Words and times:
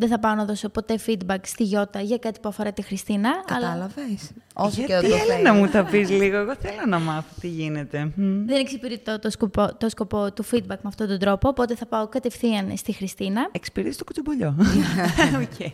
δεν 0.00 0.08
θα 0.08 0.18
πάω 0.18 0.34
να 0.34 0.44
δώσω 0.44 0.68
ποτέ 0.68 0.98
feedback 1.06 1.38
στη 1.42 1.64
Γιώτα 1.64 2.00
για 2.00 2.18
κάτι 2.18 2.40
που 2.40 2.48
αφορά 2.48 2.72
τη 2.72 2.82
Χριστίνα. 2.82 3.30
Κατάλαβες. 3.46 4.30
Όσο 4.54 4.82
Γιατί 4.82 5.06
και 5.06 5.12
έλα 5.12 5.42
να 5.42 5.52
μου 5.52 5.66
τα 5.68 5.84
πεις 5.84 6.10
λίγο, 6.10 6.36
εγώ 6.36 6.54
θέλω 6.54 6.86
να 6.88 6.98
μάθω 6.98 7.34
τι 7.40 7.48
γίνεται. 7.48 8.12
Μμ. 8.14 8.46
Δεν 8.46 8.60
εξυπηρετώ 8.60 9.18
το 9.18 9.30
σκοπό, 9.30 9.76
το 9.78 9.88
σκοπό 9.88 10.32
του 10.32 10.44
feedback 10.44 10.66
με 10.66 10.86
αυτόν 10.86 11.08
τον 11.08 11.18
τρόπο, 11.18 11.48
οπότε 11.48 11.74
θα 11.74 11.86
πάω 11.86 12.08
κατευθείαν 12.08 12.76
στη 12.76 12.92
Χριστίνα. 12.92 13.48
Εξυπηρετείς 13.52 13.96
το 13.96 14.04
κουτσομπολιό. 14.04 14.54
Οκ. 15.42 15.70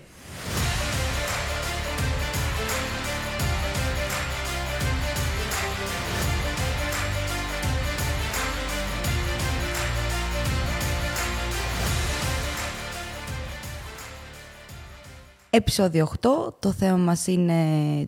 Επισόδιο 15.57 16.13
8. 16.23 16.53
Το 16.59 16.73
θέμα 16.73 16.97
μας 16.97 17.27
είναι 17.27 17.55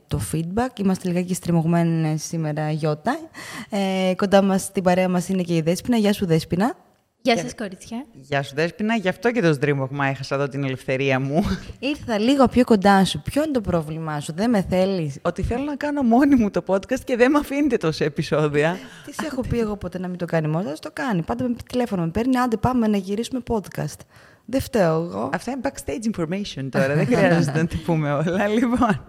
το 0.07 0.21
feedback. 0.33 0.79
Είμαστε 0.79 1.09
λιγάκι 1.09 1.35
στριμωγμένες 1.35 2.23
σήμερα, 2.23 2.71
Γιώτα. 2.71 3.19
Ε, 3.71 4.15
κοντά 4.17 4.43
μας, 4.43 4.63
στην 4.63 4.83
παρέα 4.83 5.09
μας 5.09 5.29
είναι 5.29 5.43
και 5.43 5.57
η 5.57 5.61
Δέσποινα. 5.61 5.97
Γεια 5.97 6.13
σου, 6.13 6.27
Δέσποινα. 6.27 6.77
Γεια 7.21 7.37
σας 7.37 7.55
κορίτσια. 7.55 8.07
Γεια 8.13 8.43
σου, 8.43 8.55
Δέσποινα. 8.55 8.97
Γι' 8.97 9.09
αυτό 9.09 9.33
και 9.33 9.41
το 9.41 9.53
στρίμωγμα 9.53 10.07
έχασα 10.07 10.35
εδώ 10.35 10.49
την 10.49 10.65
ελευθερία 10.65 11.21
μου. 11.21 11.45
Ήρθα 11.79 12.19
λίγο 12.19 12.47
πιο 12.47 12.65
κοντά 12.65 13.05
σου. 13.05 13.23
Ποιο 13.23 13.43
είναι 13.43 13.53
το 13.53 13.61
πρόβλημά 13.61 14.21
σου, 14.21 14.33
δεν 14.37 14.51
με 14.51 14.65
θέλεις; 14.69 15.19
Ότι 15.23 15.43
θέλω 15.43 15.65
να 15.65 15.77
κάνω 15.77 16.03
μόνη 16.03 16.35
μου 16.35 16.51
το 16.51 16.63
podcast 16.67 17.01
και 17.05 17.17
δεν 17.17 17.31
με 17.31 17.39
αφήνετε 17.39 17.77
τόσα 17.77 18.05
επεισόδια. 18.05 18.79
Τι 19.07 19.13
σε 19.13 19.27
έχω 19.27 19.41
πει 19.41 19.59
εγώ 19.59 19.77
ποτέ 19.77 19.99
να 19.99 20.09
μην 20.09 20.19
το 20.19 20.25
κάνει 20.25 20.49
μόνος, 20.49 20.81
το 20.81 20.91
κάνει. 20.93 21.23
Πάντα 21.23 21.49
με 21.49 21.57
τηλέφωνο 21.71 22.03
με 22.03 22.09
παίρνει, 22.09 22.37
άντε 22.37 22.57
πάμε 22.57 22.87
να 22.87 22.97
γυρίσουμε 22.97 23.41
podcast. 23.49 24.01
Δεν 24.51 24.61
φταίω 24.61 25.03
εγώ. 25.03 25.31
Αυτά 25.33 25.51
είναι 25.51 25.61
backstage 25.63 26.17
information 26.17 26.69
τώρα, 26.71 26.95
δεν 26.95 27.07
χρειάζεται 27.07 27.61
να 27.63 27.67
τα 27.67 27.77
πούμε 27.85 28.13
όλα. 28.13 28.47
Λοιπόν, 28.59 29.05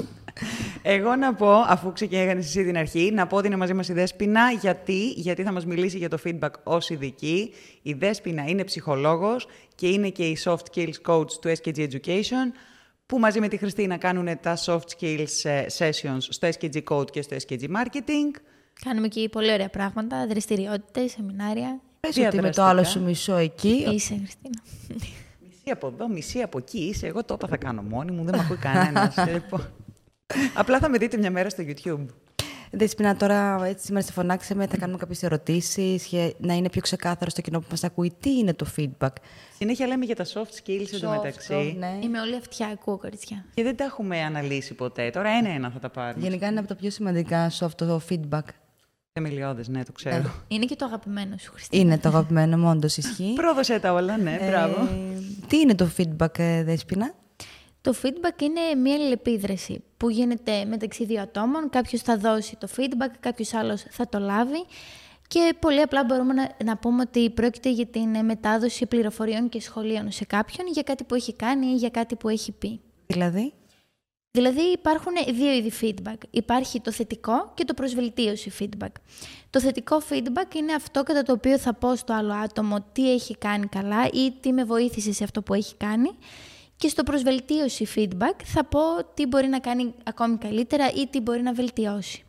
εγώ 0.81 1.15
να 1.15 1.33
πω, 1.33 1.51
αφού 1.51 1.93
ξεκίνησε 1.93 2.37
εσύ 2.37 2.63
την 2.63 2.77
αρχή, 2.77 3.11
να 3.13 3.27
πω 3.27 3.37
ότι 3.37 3.47
είναι 3.47 3.55
μαζί 3.55 3.73
μας 3.73 3.87
η 3.89 3.93
Δέσποινα. 3.93 4.51
Γιατί, 4.51 5.09
γιατί 5.09 5.43
θα 5.43 5.51
μας 5.51 5.65
μιλήσει 5.65 5.97
για 5.97 6.09
το 6.09 6.17
feedback 6.25 6.49
ως 6.63 6.89
ειδική. 6.89 7.53
Η 7.81 7.93
Δέσποινα 7.93 8.43
είναι 8.47 8.63
ψυχολόγος 8.63 9.47
και 9.75 9.87
είναι 9.87 10.09
και 10.09 10.23
η 10.23 10.37
soft 10.43 10.63
skills 10.73 10.93
coach 11.05 11.31
του 11.31 11.51
SKG 11.57 11.77
Education, 11.77 12.51
που 13.05 13.19
μαζί 13.19 13.39
με 13.39 13.47
τη 13.47 13.57
Χριστίνα 13.57 13.97
κάνουν 13.97 14.39
τα 14.41 14.57
soft 14.65 14.87
skills 14.99 15.43
ε, 15.43 15.65
sessions 15.77 16.17
στο 16.19 16.47
SKG 16.47 16.83
Code 16.89 17.11
και 17.11 17.21
στο 17.21 17.35
SKG 17.47 17.61
Marketing. 17.61 18.39
Κάνουμε 18.83 19.05
εκεί 19.05 19.29
πολύ 19.29 19.51
ωραία 19.51 19.69
πράγματα, 19.69 20.27
δραστηριότητες, 20.27 21.11
σεμινάρια. 21.11 21.79
Πες 21.99 22.13
Τρία 22.13 22.27
ότι 22.27 22.35
με 22.35 22.41
το 22.41 22.47
δραστικά. 22.47 22.67
άλλο 22.67 22.83
σου 22.83 23.01
μισό 23.01 23.35
εκεί. 23.35 23.85
Είσαι 23.93 24.15
Χριστίνα. 24.15 24.61
Μισή 25.69 25.85
από 25.85 25.87
εδώ, 25.87 26.07
μισή 26.07 26.41
από 26.41 26.57
εκεί 26.57 26.79
είσαι. 26.79 27.07
Εγώ 27.07 27.23
το 27.23 27.33
είπα 27.33 27.47
θα 27.47 27.57
κάνω 27.57 27.81
μόνη 27.81 28.11
μου, 28.11 28.23
δεν 28.23 28.35
με 28.35 28.41
ακούει 28.43 28.57
κανένας. 28.57 29.15
λοιπόν. 29.33 29.73
Απλά 30.53 30.79
θα 30.79 30.89
με 30.89 30.97
δείτε 30.97 31.17
μια 31.17 31.31
μέρα 31.31 31.49
στο 31.49 31.63
YouTube. 31.67 32.05
Δεσπίνα, 32.71 33.15
τώρα 33.15 33.65
έτσι 33.65 33.85
σήμερα 33.85 34.05
σε 34.05 34.11
φωνάξαμε, 34.11 34.67
θα 34.67 34.77
κάνουμε 34.77 34.97
κάποιες 34.97 35.23
ερωτήσεις 35.23 36.05
για 36.05 36.31
να 36.37 36.53
είναι 36.53 36.69
πιο 36.69 36.81
ξεκάθαρο 36.81 37.29
στο 37.29 37.41
κοινό 37.41 37.59
που 37.59 37.65
μας 37.69 37.83
ακούει. 37.83 38.13
Τι 38.19 38.37
είναι 38.37 38.53
το 38.53 38.65
feedback; 38.77 39.13
Συνέχεια 39.57 39.87
λέμε 39.87 40.05
για 40.05 40.15
τα 40.15 40.25
soft 40.25 40.63
skills 40.63 40.93
εντωμεταξύ. 40.93 41.53
Soft, 41.53 41.77
ναι. 41.77 41.99
Είμαι 42.01 42.19
όλη 42.19 42.35
αυτιά, 42.35 42.67
ακούω 42.67 42.97
κορίτσια. 42.97 43.45
Και 43.53 43.63
δεν 43.63 43.75
τα 43.75 43.83
έχουμε 43.83 44.21
αναλύσει 44.21 44.73
ποτέ. 44.73 45.09
Τώρα 45.09 45.29
ένα-ένα 45.29 45.69
θα 45.69 45.79
τα 45.79 45.89
πάρουμε. 45.89 46.23
Γενικά 46.23 46.47
είναι 46.47 46.59
από 46.59 46.67
τα 46.67 46.75
πιο 46.75 46.89
σημαντικά 46.89 47.51
soft 47.59 47.75
το 47.75 48.01
feedback. 48.09 48.43
Θεμελιώδες, 49.21 49.67
ναι, 49.67 49.83
το 49.83 49.91
ξέρω. 49.91 50.31
Είναι 50.47 50.65
και 50.65 50.75
το 50.75 50.85
αγαπημένο 50.85 51.37
σου, 51.37 51.51
Χριστίνα. 51.51 51.81
Είναι 51.81 51.97
το 51.97 52.07
αγαπημένο 52.07 52.57
μου, 52.57 52.69
όντως 52.69 52.97
ισχύει. 52.97 53.33
Πρόδωσε 53.41 53.79
τα 53.79 53.93
όλα, 53.93 54.17
ναι, 54.17 54.39
μπράβο. 54.47 54.81
Ε, 54.81 55.21
τι 55.47 55.57
είναι 55.57 55.75
το 55.75 55.89
feedback, 55.97 56.39
ε, 56.39 56.63
Δέσποινα; 56.63 57.13
Το 57.81 57.93
feedback 58.03 58.41
είναι 58.41 58.81
μια 58.81 58.93
αλληλεπίδραση 58.93 59.83
που 59.97 60.09
γίνεται 60.09 60.65
μεταξύ 60.65 61.05
δύο 61.05 61.21
ατόμων. 61.21 61.69
Κάποιος 61.69 62.01
θα 62.01 62.17
δώσει 62.17 62.57
το 62.59 62.67
feedback, 62.77 63.13
κάποιος 63.19 63.53
άλλος 63.53 63.85
θα 63.89 64.09
το 64.09 64.19
λάβει. 64.19 64.65
Και 65.27 65.53
πολύ 65.59 65.81
απλά 65.81 66.03
μπορούμε 66.03 66.33
να, 66.33 66.51
να 66.65 66.77
πούμε 66.77 67.01
ότι 67.01 67.29
πρόκειται 67.29 67.71
για 67.71 67.85
την 67.85 68.15
ε, 68.15 68.21
μετάδοση 68.21 68.85
πληροφοριών 68.85 69.49
και 69.49 69.61
σχολείων 69.61 70.11
σε 70.11 70.25
κάποιον 70.25 70.67
για 70.67 70.83
κάτι 70.83 71.03
που 71.03 71.15
έχει 71.15 71.35
κάνει 71.35 71.65
ή 71.65 71.75
για 71.75 71.89
κάτι 71.89 72.15
που 72.15 72.29
έχει 72.29 72.51
πει. 72.51 72.79
Δηλαδή, 73.07 73.53
Δηλαδή 74.31 74.61
υπάρχουν 74.61 75.13
δύο 75.33 75.51
είδη 75.51 75.71
feedback. 75.81 76.17
Υπάρχει 76.29 76.81
το 76.81 76.91
θετικό 76.91 77.51
και 77.53 77.65
το 77.65 77.73
προσβελτίωση 77.73 78.51
feedback. 78.59 78.91
Το 79.49 79.59
θετικό 79.59 80.01
feedback 80.09 80.55
είναι 80.55 80.73
αυτό 80.73 81.03
κατά 81.03 81.23
το 81.23 81.31
οποίο 81.31 81.57
θα 81.57 81.73
πω 81.73 81.95
στο 81.95 82.13
άλλο 82.13 82.33
άτομο 82.33 82.85
τι 82.91 83.13
έχει 83.13 83.37
κάνει 83.37 83.67
καλά 83.67 84.05
ή 84.05 84.31
τι 84.39 84.51
με 84.53 84.63
βοήθησε 84.63 85.13
σε 85.13 85.23
αυτό 85.23 85.41
που 85.41 85.53
έχει 85.53 85.75
κάνει. 85.75 86.09
Και 86.75 86.87
στο 86.87 87.03
προσβελτίωση 87.03 87.87
feedback 87.95 88.41
θα 88.43 88.65
πω 88.65 88.79
τι 89.13 89.25
μπορεί 89.25 89.47
να 89.47 89.59
κάνει 89.59 89.93
ακόμη 90.03 90.37
καλύτερα 90.37 90.89
ή 90.89 91.07
τι 91.07 91.21
μπορεί 91.21 91.41
να 91.41 91.53
βελτιώσει. 91.53 92.23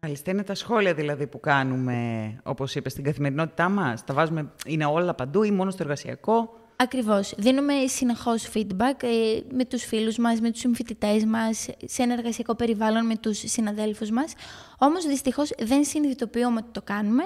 Μάλιστα, 0.00 0.30
είναι 0.30 0.42
τα 0.42 0.54
σχόλια 0.54 0.94
δηλαδή 0.94 1.26
που 1.26 1.40
κάνουμε, 1.40 1.96
όπως 2.42 2.74
είπες, 2.74 2.92
στην 2.92 3.04
καθημερινότητά 3.04 3.68
μας. 3.68 4.04
Τα 4.04 4.14
βάζουμε, 4.14 4.52
είναι 4.66 4.84
όλα 4.84 5.14
παντού 5.14 5.42
ή 5.42 5.50
μόνο 5.50 5.70
στο 5.70 5.82
εργασιακό; 5.82 6.58
Ακριβώς. 6.76 7.34
Δίνουμε 7.36 7.86
συνεχώς 7.86 8.48
feedback 8.54 9.02
ε, 9.02 9.40
με 9.52 9.64
τους 9.64 9.84
φίλους 9.84 10.18
μας, 10.18 10.40
με 10.40 10.50
τους 10.50 10.60
συμφοιτητές 10.60 11.24
μας, 11.24 11.68
σε 11.84 12.02
ένα 12.02 12.12
εργασιακό 12.12 12.54
περιβάλλον 12.54 13.06
με 13.06 13.16
τους 13.16 13.38
συναδέλφους 13.38 14.10
μας. 14.10 14.32
Όμως 14.78 15.06
δυστυχώς 15.06 15.52
δεν 15.58 15.84
συνειδητοποιούμε 15.84 16.60
ότι 16.62 16.70
το 16.72 16.82
κάνουμε, 16.82 17.24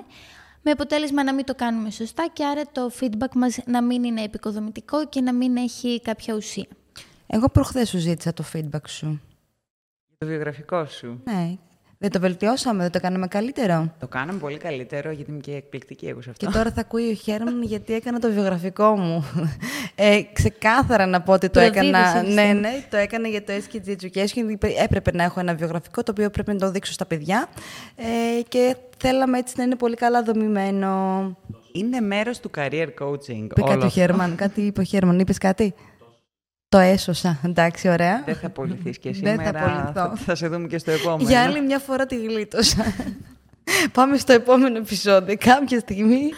με 0.63 0.71
αποτέλεσμα 0.71 1.25
να 1.25 1.35
μην 1.35 1.45
το 1.45 1.55
κάνουμε 1.55 1.91
σωστά 1.91 2.29
και 2.33 2.45
άρα 2.45 2.63
το 2.73 2.91
feedback 3.01 3.33
μας 3.35 3.59
να 3.67 3.83
μην 3.83 4.05
είναι 4.05 4.23
επικοδομητικό 4.23 5.09
και 5.09 5.21
να 5.21 5.35
μην 5.35 5.57
έχει 5.57 6.01
κάποια 6.01 6.35
ουσία. 6.35 6.67
εγώ 7.27 7.49
προχθές 7.49 7.89
σου 7.89 7.99
ζήτησα 7.99 8.33
το 8.33 8.45
feedback 8.53 8.89
σου. 8.89 9.21
Το 10.19 10.27
βιογραφικό 10.27 10.87
σου. 10.87 11.21
Ναι. 11.25 11.57
Δεν 12.01 12.11
το 12.11 12.21
βελτιώσαμε, 12.21 12.83
δεν 12.83 12.91
το 12.91 13.01
κάναμε 13.01 13.27
καλύτερο. 13.27 13.93
Το 13.99 14.07
κάναμε 14.07 14.39
πολύ 14.39 14.57
καλύτερο, 14.57 15.11
γιατί 15.11 15.31
είμαι 15.31 15.41
και 15.41 15.53
εκπληκτική 15.55 16.07
εγώ 16.07 16.23
σε 16.23 16.31
αυτό. 16.31 16.47
Και 16.47 16.53
τώρα 16.53 16.71
θα 16.71 16.81
ακούει 16.81 17.11
ο 17.11 17.15
Χέρμαν 17.15 17.63
γιατί 17.63 17.95
έκανα 17.95 18.19
το 18.19 18.31
βιογραφικό 18.33 18.97
μου. 18.97 19.25
Ε, 19.95 20.21
ξεκάθαρα 20.33 21.07
να 21.07 21.21
πω 21.21 21.33
ότι 21.33 21.49
το 21.51 21.61
Προδίδεις, 21.61 21.89
έκανα. 21.89 22.19
εσύ. 22.19 22.33
Ναι, 22.35 22.53
ναι, 22.53 22.85
το 22.91 22.97
έκανα 22.97 23.29
για 23.29 23.45
το 23.45 23.53
SKG 23.53 23.89
Education. 23.91 24.51
Είπε- 24.51 24.75
Έπρεπε 24.83 25.11
να 25.13 25.23
έχω 25.23 25.41
ένα 25.41 25.55
βιογραφικό 25.55 26.03
το 26.03 26.11
οποίο 26.11 26.31
πρέπει 26.31 26.53
να 26.53 26.59
το 26.59 26.71
δείξω 26.71 26.93
στα 26.93 27.07
παιδιά. 27.07 27.49
Ε, 27.97 28.43
και 28.49 28.77
θέλαμε 28.99 29.39
έτσι 29.39 29.55
να 29.57 29.63
είναι 29.65 29.77
πολύ 29.77 29.95
καλά 29.97 30.23
δομημένο. 30.23 30.89
Είναι 31.73 32.01
μέρος 32.01 32.41
του 32.41 32.51
career 32.57 32.87
coaching. 33.01 33.45
Είπε 33.51 33.61
όλο 33.61 33.69
κάτι 33.69 33.83
ο 33.83 33.87
αυτό. 33.87 33.89
Χέρμαν, 33.89 34.35
κάτι 34.35 34.61
είπε 34.61 34.81
ο 34.81 34.85
Χέρμαν. 34.85 35.19
Είπες 35.19 35.39
κάτι; 35.39 35.75
Το 36.69 36.79
έσωσα. 36.79 37.39
Εντάξει, 37.45 37.89
ωραία. 37.89 38.23
Δεν 38.27 38.35
θα 38.37 38.47
απολυθείς 38.47 38.99
και 38.99 39.11
Δεν 39.23 39.37
θα 39.37 39.43
σήμερα. 39.45 39.65
απολυθώ. 39.65 39.93
θα, 39.93 40.17
θα 40.17 40.35
σε 40.35 40.49
δούμε 40.49 40.67
και 40.67 40.79
στο 40.79 40.91
επόμενο. 40.91 41.29
Για 41.29 41.43
άλλη 41.43 41.61
μια 41.63 41.79
φορά 41.79 42.07
τη 42.07 42.17
γλίτωσα. 42.17 42.85
Πάμε 43.93 44.17
στο 44.17 44.33
επόμενο 44.33 44.77
επεισόδιο. 44.79 45.37
Κάποια 45.39 45.79
στιγμή. 45.79 46.31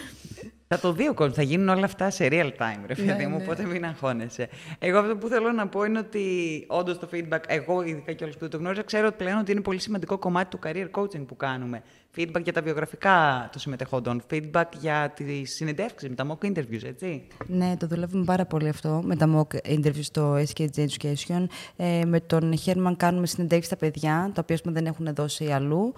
Θα 0.73 0.79
το 0.79 0.93
δει 0.93 1.09
ο 1.09 1.15
κόσμος, 1.15 1.37
θα 1.37 1.43
γίνουν 1.43 1.69
όλα 1.69 1.85
αυτά 1.85 2.11
σε 2.11 2.29
real 2.31 2.47
time, 2.59 2.81
ρε 2.87 2.95
παιδί 2.95 3.07
Ναι, 3.13 3.27
μου, 3.27 3.37
ναι. 3.37 3.43
οπότε 3.43 3.65
μην 3.65 3.85
αγχώνεσαι. 3.85 4.49
Εγώ 4.79 4.99
αυτό 4.99 5.17
που 5.17 5.29
θέλω 5.29 5.53
να 5.53 5.67
πω 5.67 5.85
είναι 5.85 5.99
ότι 5.99 6.25
όντως 6.69 6.99
το 6.99 7.09
feedback, 7.13 7.39
εγώ 7.47 7.83
ειδικά 7.83 8.13
και 8.13 8.25
όλους 8.25 8.35
που 8.37 8.41
δεν 8.41 8.51
το 8.51 8.57
γνώριζα, 8.57 8.83
ξέρω 8.83 9.07
ότι 9.07 9.17
πλέον 9.17 9.39
ότι 9.39 9.53
είναι 9.53 9.61
πολύ 9.61 9.79
σημαντικό 9.81 10.19
κομμάτι 10.19 10.57
του 10.57 10.59
career 10.67 11.01
coaching 11.01 11.27
που 11.27 11.37
κάνουμε. 11.37 11.83
Feedback 12.17 12.43
για 12.43 12.53
τα 12.53 12.63
βιογραφικά 12.63 13.49
των 13.53 13.61
συμμετεχόντων, 13.61 14.23
feedback 14.31 14.65
για 14.81 15.13
τις 15.17 15.55
συνεντεύξεις, 15.55 16.09
με 16.09 16.15
τα 16.15 16.27
mock 16.27 16.47
interviews, 16.47 16.83
έτσι. 16.85 17.27
Ναι, 17.47 17.77
το 17.79 17.87
δουλεύουμε 17.87 18.25
πάρα 18.25 18.45
πολύ 18.47 18.69
αυτό 18.69 19.01
με 19.05 19.17
τα 19.17 19.29
mock 19.37 19.57
interviews 19.75 20.01
στο 20.03 20.35
SKG 20.35 20.69
Education. 20.77 21.45
Ε, 21.77 22.05
με 22.07 22.21
τον 22.21 22.57
Χέρμαν 22.59 22.97
κάνουμε 22.97 23.27
συνεντεύξεις 23.27 23.67
στα 23.67 23.77
παιδιά, 23.77 24.31
τα 24.35 24.41
οποία 24.43 24.55
ας 24.55 24.61
πούμε, 24.63 24.75
δεν 24.75 24.87
έχουν 24.87 25.15
δώσει 25.15 25.45
αλλού. 25.47 25.93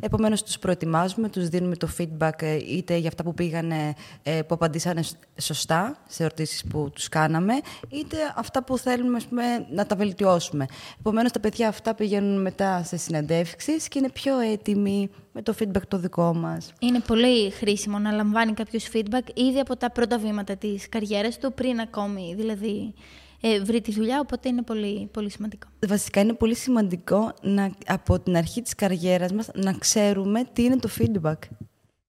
Επομένως, 0.00 0.42
τους 0.42 0.58
προετοιμάζουμε, 0.58 1.28
τους 1.28 1.48
δίνουμε 1.48 1.76
το 1.76 1.88
feedback 1.98 2.42
ε, 2.42 2.54
είτε 2.54 2.96
για 2.96 3.08
αυτά 3.08 3.22
που 3.22 3.34
πήγανε, 3.34 3.94
ε, 4.22 4.42
που 4.42 4.54
απαντήσανε 4.54 5.02
σ- 5.02 5.16
σωστά 5.40 5.96
σε 6.08 6.22
ερωτήσεις 6.24 6.64
που 6.64 6.90
τους 6.94 7.08
κάναμε, 7.08 7.52
είτε 7.88 8.16
αυτά 8.36 8.62
που 8.64 8.78
θέλουμε 8.78 9.16
ας 9.16 9.24
πούμε, 9.26 9.42
να 9.70 9.86
τα 9.86 9.96
βελτιώσουμε. 9.96 10.66
Επομένως, 10.98 11.32
τα 11.32 11.40
παιδιά 11.40 11.68
αυτά 11.68 11.94
πηγαίνουν 11.94 12.40
μετά 12.40 12.82
σε 12.84 12.96
συνεντεύξεις 12.96 13.88
και 13.88 13.98
είναι 13.98 14.10
πιο 14.10 14.38
έτοιμοι 14.38 15.10
με 15.36 15.42
το 15.42 15.54
feedback 15.58 15.82
το 15.88 15.98
δικό 15.98 16.34
μας. 16.34 16.72
Είναι 16.78 17.00
πολύ 17.00 17.50
χρήσιμο 17.50 17.98
να 17.98 18.12
λαμβάνει 18.12 18.52
κάποιος 18.52 18.88
feedback 18.92 19.28
ήδη 19.34 19.58
από 19.58 19.76
τα 19.76 19.90
πρώτα 19.90 20.18
βήματα 20.18 20.56
της 20.56 20.88
καριέρας 20.88 21.38
του, 21.38 21.52
πριν 21.52 21.80
ακόμη 21.80 22.34
δηλαδή 22.36 22.94
ε, 23.40 23.60
βρει 23.60 23.80
τη 23.80 23.92
δουλειά, 23.92 24.20
οπότε 24.20 24.48
είναι 24.48 24.62
πολύ, 24.62 25.08
πολύ 25.12 25.30
σημαντικό. 25.30 25.68
Βασικά 25.86 26.20
είναι 26.20 26.32
πολύ 26.32 26.54
σημαντικό 26.54 27.34
να, 27.42 27.70
από 27.86 28.20
την 28.20 28.36
αρχή 28.36 28.62
της 28.62 28.74
καριέρας 28.74 29.32
μας 29.32 29.48
να 29.54 29.72
ξέρουμε 29.72 30.44
τι 30.52 30.62
είναι 30.62 30.76
το 30.76 30.88
feedback. 30.98 31.38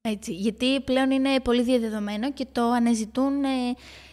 Έτσι, 0.01 0.33
γιατί 0.33 0.81
πλέον 0.81 1.11
είναι 1.11 1.39
πολύ 1.43 1.63
διαδεδομένο 1.63 2.31
και 2.31 2.47
το 2.51 2.61
αναζητούν 2.61 3.43
ε, 3.43 3.47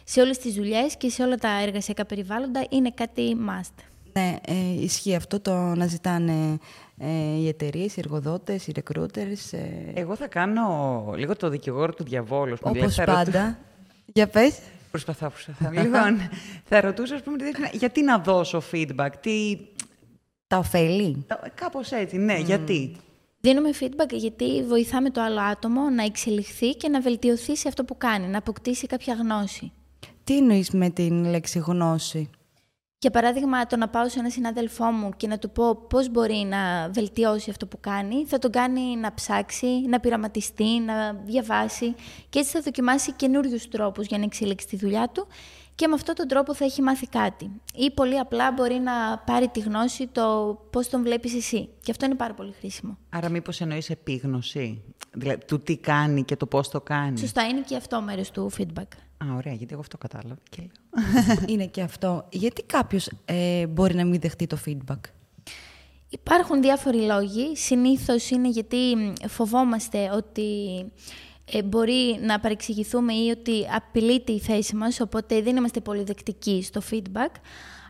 σε 0.05 0.21
όλες 0.21 0.39
τις 0.39 0.55
δουλειές 0.55 0.97
και 0.97 1.09
σε 1.09 1.23
όλα 1.23 1.37
τα 1.37 1.61
εργασιακά 1.63 2.05
περιβάλλοντα. 2.05 2.67
Είναι 2.71 2.91
κάτι 2.91 3.37
must. 3.49 3.85
Ναι, 4.13 4.37
ε, 4.47 4.83
ισχύει 4.83 5.15
αυτό 5.15 5.41
το 5.41 5.53
να 5.53 5.87
ζητάνε 5.87 6.59
ε, 6.99 7.37
οι 7.37 7.49
εταιρείες, 7.49 7.97
οι 7.97 8.01
εργοδότες, 8.05 8.67
οι 8.67 8.73
recruiters. 8.77 9.51
Ε, 9.51 10.01
Εγώ 10.01 10.17
θα 10.17 10.27
κάνω 10.27 11.13
λίγο 11.17 11.37
το 11.37 11.49
δικηγόρο 11.49 11.93
του 11.95 12.05
διαβόλου. 12.05 12.53
ας 12.53 12.59
πούμε, 12.61 12.79
όπως 12.79 12.95
δηλαδή 12.95 13.13
θα 13.13 13.19
ρωτώ- 13.19 13.33
πάντα. 13.33 13.59
Για 14.07 14.27
πες. 14.29 14.59
Προσπαθώ, 14.91 15.29
προσπαθώ. 15.31 15.71
λοιπόν, 15.71 16.19
θα 16.69 16.81
ρωτούσα, 16.81 17.15
ας 17.15 17.23
πούμε, 17.23 17.37
γιατί 17.73 18.03
να 18.03 18.19
δώσω 18.19 18.63
feedback, 18.73 19.09
τι... 19.21 19.57
Τα 20.47 20.59
ωφέλη. 20.59 21.27
Κάπως 21.55 21.91
έτσι, 21.93 22.17
ναι, 22.17 22.39
γιατί; 22.39 22.97
Δίνουμε 23.41 23.71
feedback 23.81 24.11
γιατί 24.13 24.65
βοηθάμε 24.69 25.11
το 25.11 25.21
άλλο 25.23 25.41
άτομο 25.41 25.91
να 25.91 26.05
εξελιχθεί 26.05 26.71
και 26.71 26.89
να 26.89 27.01
βελτιωθεί 27.01 27.57
σε 27.57 27.69
αυτό 27.69 27.85
που 27.85 27.97
κάνει, 27.99 28.27
να 28.27 28.39
αποκτήσει 28.39 28.87
κάποια 28.87 29.15
γνώση. 29.15 29.73
Τι 30.25 30.37
εννοείς 30.37 30.71
με 30.71 30.91
την 30.91 31.25
λέξη 31.25 31.59
γνώση; 31.59 32.31
Για 33.05 33.13
παράδειγμα, 33.13 33.67
το 33.67 33.77
να 33.77 33.89
πάω 33.89 34.09
σε 34.09 34.19
έναν 34.19 34.31
συνάδελφό 34.31 34.85
μου 34.85 35.11
και 35.17 35.27
να 35.27 35.39
του 35.39 35.51
πω 35.51 35.77
πώς 35.77 36.11
μπορεί 36.11 36.47
να 36.49 36.89
βελτιώσει 36.91 37.51
αυτό 37.51 37.67
που 37.67 37.79
κάνει, 37.81 38.27
θα 38.27 38.39
τον 38.39 38.51
κάνει 38.51 38.97
να 38.97 39.15
ψάξει, 39.15 39.67
να 39.67 40.01
πειραματιστεί, 40.01 40.81
να 40.81 41.13
διαβάσει 41.13 41.95
και 42.29 42.39
έτσι 42.39 42.51
θα 42.51 42.61
δοκιμάσει 42.61 43.13
καινούριους 43.13 43.69
τρόπους 43.69 44.07
για 44.07 44.19
να 44.19 44.25
εξελίξει 44.25 44.67
τη 44.67 44.77
δουλειά 44.77 45.09
του 45.09 45.27
και 45.75 45.89
με 45.89 45.95
αυτόν 45.95 46.15
τον 46.15 46.29
τρόπο 46.29 46.55
θα 46.55 46.65
έχει 46.65 46.83
μάθει 46.83 47.07
κάτι. 47.07 47.51
Ή 47.75 47.91
πολύ 47.91 48.19
απλά 48.19 48.53
μπορεί 48.53 48.75
να 48.75 49.19
πάρει 49.19 49.49
τη 49.49 49.61
γνώση 49.61 50.07
το 50.07 50.59
πώς 50.71 50.89
τον 50.89 51.03
βλέπεις 51.03 51.35
εσύ. 51.35 51.69
Και 51.83 51.91
αυτό 51.91 52.05
είναι 52.05 52.15
πάρα 52.15 52.35
πολύ 52.35 52.53
χρήσιμο. 52.59 52.99
Άρα 53.09 53.29
μήπως 53.29 53.61
εννοείς 53.61 53.91
επίγνωση, 53.91 54.83
δηλαδή 55.13 55.45
του 55.45 55.61
τι 55.61 55.77
κάνει 55.77 56.25
και 56.25 56.37
το 56.37 56.47
πώς 56.47 56.69
το 56.69 56.81
κάνει. 56.81 57.19
Σωστά, 57.19 57.47
είναι 57.47 57.61
και 57.61 57.77
αυτό 57.77 58.01
μέρος 58.01 58.31
του 58.31 58.51
feedback. 58.59 58.89
Α, 59.17 59.35
ωραία, 59.37 59.53
γιατί 59.53 59.73
εγώ 59.73 59.81
αυτό 59.81 59.99
κατάλαβα. 59.99 60.41
Και 60.51 60.63
είναι 61.53 61.67
και 61.67 61.83
αυτό. 61.83 62.27
Γιατί 62.31 62.63
κάποιος 62.63 63.11
ε, 63.25 63.67
μπορεί 63.67 63.95
να 63.95 64.05
μην 64.05 64.21
δεχτεί 64.21 64.47
το 64.47 64.59
feedback; 64.67 65.01
Υπάρχουν 66.09 66.63
διάφοροι 66.63 67.01
λόγοι. 67.01 67.57
Συνήθως 67.57 68.31
είναι 68.31 68.49
γιατί 68.49 69.13
φοβόμαστε 69.29 70.11
ότι 70.11 70.51
ε, 71.53 71.63
μπορεί 71.63 72.19
να 72.21 72.41
παρεξηγηθούμε 72.41 73.13
ή 73.13 73.31
ότι 73.31 73.67
απειλείται 73.75 74.33
η 74.33 74.41
θέση 74.41 74.77
μας, 74.77 75.01
οπότε 75.01 75.43
δεν 75.43 75.57
είμαστε 75.57 75.81
πολύ 75.81 76.03
δεκτικοί 76.03 76.63
στο 76.63 76.81
feedback. 76.91 77.31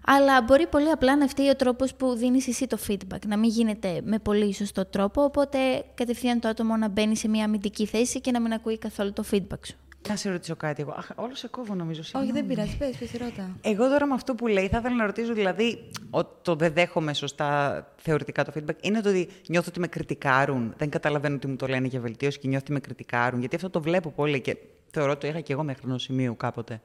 Αλλά 0.07 0.43
μπορεί 0.43 0.67
πολύ 0.67 0.91
απλά 0.91 1.17
να 1.17 1.27
φταίει 1.27 1.49
ο 1.49 1.57
τρόπος 1.57 1.95
που 1.95 2.15
δίνεις 2.15 2.49
εσύ 2.49 2.67
το 2.67 2.79
feedback, 2.89 3.27
να 3.27 3.37
μην 3.37 3.51
γίνεται 3.51 4.01
με 4.05 4.19
πολύ 4.19 4.55
σωστό 4.55 4.85
τρόπο, 4.85 5.23
οπότε 5.23 5.59
κατευθείαν 5.95 6.41
το 6.41 6.49
άτομο 6.49 6.77
να 6.77 6.89
μπαίνει 6.89 7.17
σε 7.17 7.29
μια 7.29 7.45
αμυντική 7.45 7.87
θέση 7.87 8.21
και 8.21 8.31
να 8.31 8.41
μην 8.41 8.53
ακούει 8.53 8.79
καθόλου 8.79 9.13
το 9.13 9.25
feedback 9.31 9.67
σου. 9.67 9.77
Να 10.09 10.17
σε 10.17 10.31
ρωτήσω 10.31 10.57
κάτι 10.57 10.83
εγώ. 10.83 10.95
Αχ, 10.97 11.11
όλο 11.15 11.35
σε 11.35 11.49
κόβω 11.49 11.75
νομίζω. 11.75 12.03
Όχι, 12.15 12.33
δεν 12.33 12.47
πειράζει. 12.47 12.77
Πες, 12.77 12.97
πες, 12.97 13.13
ρώτα. 13.13 13.57
Εγώ 13.61 13.89
τώρα 13.89 14.07
με 14.07 14.15
αυτό 14.15 14.35
που 14.35 14.47
λέει 14.47 14.69
θα 14.69 14.79
ήθελα 14.79 14.95
να 14.95 15.07
ρωτήσω, 15.07 15.35
δηλαδή, 15.35 15.91
ότι 16.11 16.29
το 16.43 16.55
δεν 16.55 16.73
δέχομαι 16.73 17.15
σωστά 17.15 17.81
θεωρητικά 17.97 18.45
το 18.45 18.53
feedback, 18.55 18.77
είναι 18.81 19.01
το 19.01 19.09
ότι 19.09 19.29
νιώθω 19.49 19.69
ότι 19.69 19.81
με 19.81 19.87
κριτικάρουν. 19.87 20.75
Δεν 20.77 20.89
καταλαβαίνω 20.89 21.35
ότι 21.35 21.47
μου 21.47 21.57
το 21.57 21.67
λένε 21.67 21.87
για 21.87 22.01
βελτίωση 22.01 22.39
και 22.39 22.49
νιώθω 22.49 22.65
ότι 22.65 22.73
με 22.73 22.81
κριτικάρουν. 22.81 23.41
Γιατί 23.41 23.57
αυτό 23.57 23.71
το 23.71 23.81
βλέπω 23.81 24.11
πολύ 24.11 24.41
και 24.41 24.57
θεωρώ 24.91 25.11
ότι 25.11 25.21
το 25.21 25.27
είχα 25.27 25.41
και 25.41 25.53
εγώ 25.53 25.63
μέχρι 25.63 25.83
ενός 25.87 26.03
σημείου 26.03 26.37
κάποτε. 26.37 26.81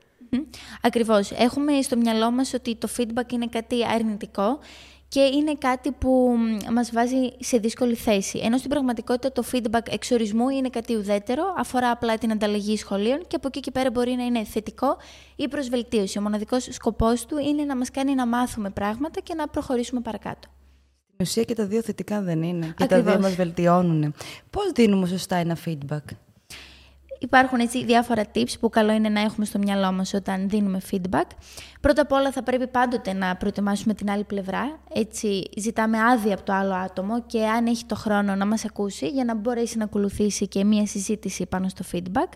Ακριβώς. 0.82 1.32
Έχουμε 1.32 1.82
στο 1.82 1.98
μυαλό 1.98 2.32
μας 2.32 2.54
ότι 2.54 2.76
το 2.76 2.90
feedback 2.98 3.32
είναι 3.32 3.48
κάτι 3.48 3.86
αρνητικό 3.86 4.60
και 5.10 5.20
είναι 5.20 5.56
κάτι 5.56 5.92
που 5.92 6.36
μας 6.74 6.92
βάζει 6.92 7.16
σε 7.40 7.58
δύσκολη 7.58 7.96
θέση. 7.96 8.40
Ενώ 8.44 8.58
στην 8.58 8.70
πραγματικότητα 8.70 9.32
το 9.32 9.44
feedback 9.52 9.88
εξορισμού 9.90 10.50
είναι 10.50 10.70
κάτι 10.70 10.96
ουδέτερο, 10.96 11.44
αφορά 11.58 11.92
απλά 11.92 12.18
την 12.18 12.32
ανταλλαγή 12.32 12.78
σχολείων 12.78 13.20
και 13.28 13.36
από 13.36 13.48
εκεί 13.48 13.60
και 13.60 13.72
πέρα 13.72 13.92
μπορεί 13.92 14.12
να 14.12 14.24
είναι 14.24 14.44
θετικό 14.44 14.98
ή 15.36 15.48
προσβελτίωση. 15.48 16.18
Ο 16.18 16.22
μοναδικός 16.22 16.68
σκοπός 16.72 17.26
του 17.26 17.38
είναι 17.38 17.64
να 17.64 17.78
μας 17.78 17.92
κάνει 17.92 18.16
να 18.16 18.28
μάθουμε 18.28 18.70
πράγματα 18.70 19.20
και 19.20 19.34
να 19.34 19.48
προχωρήσουμε 19.48 20.02
παρακάτω. 20.02 20.48
Στην 21.06 21.22
ουσία 21.22 21.44
και 21.44 21.54
τα 21.54 21.66
δύο 21.66 21.82
θετικά 21.82 22.22
δεν 22.22 22.44
είναι. 22.44 22.74
Και 22.78 22.86
τα 22.86 23.02
δύο 23.02 23.20
μας 23.20 23.36
βελτιώνουν. 23.36 24.14
Πώς 24.50 24.72
δίνουμε 24.72 25.08
σωστά 25.08 25.36
ένα 25.36 25.58
feedback? 25.66 26.04
Υπάρχουν 27.20 27.60
έτσι 27.60 27.86
διάφορα 27.86 28.24
tips 28.36 28.54
που 28.60 28.70
καλό 28.70 28.92
είναι 28.92 29.10
να 29.10 29.22
έχουμε 29.22 29.46
στο 29.46 29.60
μυαλό 29.60 29.92
μας 29.92 30.14
όταν 30.14 30.50
δίνουμε 30.50 30.82
feedback. 30.92 31.26
Πρώτα 31.82 32.02
απ' 32.02 32.12
όλα 32.12 32.32
θα 32.32 32.44
πρέπει 32.44 32.68
πάντοτε 32.68 33.14
να 33.14 33.36
προετοιμάσουμε 33.36 33.94
την 33.94 34.10
άλλη 34.10 34.24
πλευρά. 34.24 34.80
Έτσι 34.94 35.50
ζητάμε 35.58 35.98
άδεια 36.02 36.34
από 36.34 36.44
το 36.44 36.54
άλλο 36.54 36.74
άτομο 36.74 37.24
και 37.26 37.46
αν 37.46 37.66
έχει 37.66 37.86
το 37.86 37.96
χρόνο 37.96 38.36
να 38.36 38.46
μας 38.46 38.66
ακούσει 38.66 39.08
για 39.08 39.24
να 39.24 39.36
μπορέσει 39.36 39.78
να 39.78 39.84
ακολουθήσει 39.84 40.48
και 40.48 40.64
μία 40.64 40.86
συζήτηση 40.88 41.46
πάνω 41.46 41.70
στο 41.70 41.84
feedback. 41.92 42.30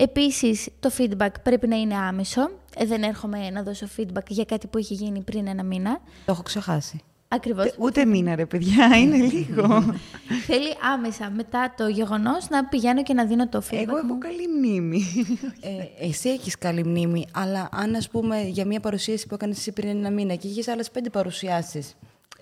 Επίσης, 0.00 0.68
το 0.80 0.90
feedback 0.98 1.30
πρέπει 1.42 1.66
να 1.66 1.76
είναι 1.76 1.94
άμεσο. 1.94 2.50
Ε, 2.76 2.84
δεν 2.86 3.02
έρχομαι 3.02 3.50
να 3.50 3.62
δώσω 3.62 3.86
feedback 3.96 4.26
για 4.28 4.44
κάτι 4.44 4.66
που 4.66 4.78
έχει 4.78 4.94
γίνει 4.94 5.20
πριν 5.20 5.46
ένα 5.46 5.62
μήνα. 5.62 6.00
Το 6.24 6.32
έχω 6.32 6.42
ξεχάσει. 6.42 7.00
Ακριβώς. 7.28 7.74
Ούτε 7.78 8.04
μήνα, 8.04 8.34
ρε 8.34 8.46
παιδιά, 8.46 8.86
είναι 9.00 9.16
λίγο. 9.16 9.94
Θέλει 10.46 10.74
άμεσα 10.92 11.30
μετά 11.30 11.74
το 11.76 11.88
γεγονός 11.88 12.48
να 12.48 12.64
πηγαίνω 12.64 13.02
και 13.02 13.14
να 13.14 13.24
δίνω 13.24 13.48
το 13.48 13.62
feedback. 13.70 13.86
Εγώ 13.86 13.96
έχω 13.96 14.18
καλή 14.18 14.48
μνήμη. 14.58 15.04
Ε, 15.60 16.06
εσύ 16.06 16.28
έχεις 16.28 16.58
καλή 16.58 16.84
μνήμη, 16.84 17.26
αλλά 17.32 17.68
αν 17.72 17.94
ας 17.94 18.08
πούμε 18.08 18.42
για 18.42 18.66
μια 18.66 18.80
παρουσίαση 18.80 19.26
που 19.26 19.34
έκανες 19.34 19.58
εσύ 19.58 19.72
πριν 19.72 19.88
ένα 19.88 20.10
μήνα 20.10 20.34
και 20.34 20.48
είχες 20.48 20.68
άλλες 20.68 20.90
πέντε 20.90 21.10
παρουσιάσεις 21.10 21.96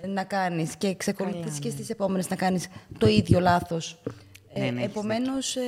να 0.06 0.24
κάνεις 0.24 0.76
και 0.76 0.86
εξακολουθεί 0.86 1.60
και 1.60 1.70
στις 1.70 1.90
επόμενες 1.90 2.30
να 2.30 2.36
κάνεις 2.36 2.68
το 2.98 3.06
ίδιο 3.06 3.40
λάθος. 3.40 3.98
Ε, 4.52 4.60
ναι, 4.60 4.70
ναι, 4.70 4.82
Επομένως, 4.82 5.56
ε, 5.56 5.60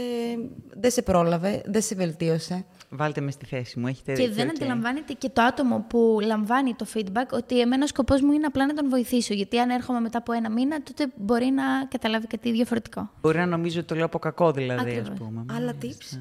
δεν 0.81 0.91
σε 0.91 1.03
πρόλαβε, 1.03 1.62
δεν 1.67 1.82
σε 1.82 1.94
βελτίωσε. 1.94 2.65
Βάλτε 2.90 3.20
μες 3.20 3.35
στη 3.35 3.46
θέση 3.46 3.79
μου. 3.79 3.87
Έχετε 3.87 4.12
και 4.12 4.31
δεν 4.31 4.50
αντιλαμβάνεται 4.50 5.12
και 5.12 5.29
το 5.29 5.43
άτομο 5.43 5.85
που 5.88 6.19
λαμβάνει 6.23 6.75
το 6.75 6.87
feedback 6.94 7.26
ότι 7.32 7.61
εμένα 7.61 7.85
ο 7.85 7.87
σκοπός 7.87 8.20
μου 8.20 8.32
είναι 8.32 8.46
απλά 8.46 8.67
να 8.67 8.75
τον 8.75 8.88
βοηθήσω. 8.88 9.35
Γιατί 9.35 9.58
αν 9.58 9.70
έρχομαι 9.70 10.00
μετά 10.00 10.19
από 10.19 10.32
ένα 10.32 10.50
μήνα, 10.50 10.82
τότε 10.82 11.06
μπορεί 11.17 11.46
να 11.46 11.85
καταλάβει 11.88 12.26
κάτι 12.26 12.52
διαφορετικό. 12.52 13.11
Μπορεί 13.20 13.38
να 13.38 13.46
νομίζω 13.46 13.79
ότι 13.79 13.88
το 13.88 13.94
λέω 13.94 14.05
από 14.05 14.19
κακό 14.19 14.52
δηλαδή, 14.52 14.99
ας 14.99 15.11
πούμε. 15.11 15.44
Άλλα 15.56 15.75
tips; 15.82 16.20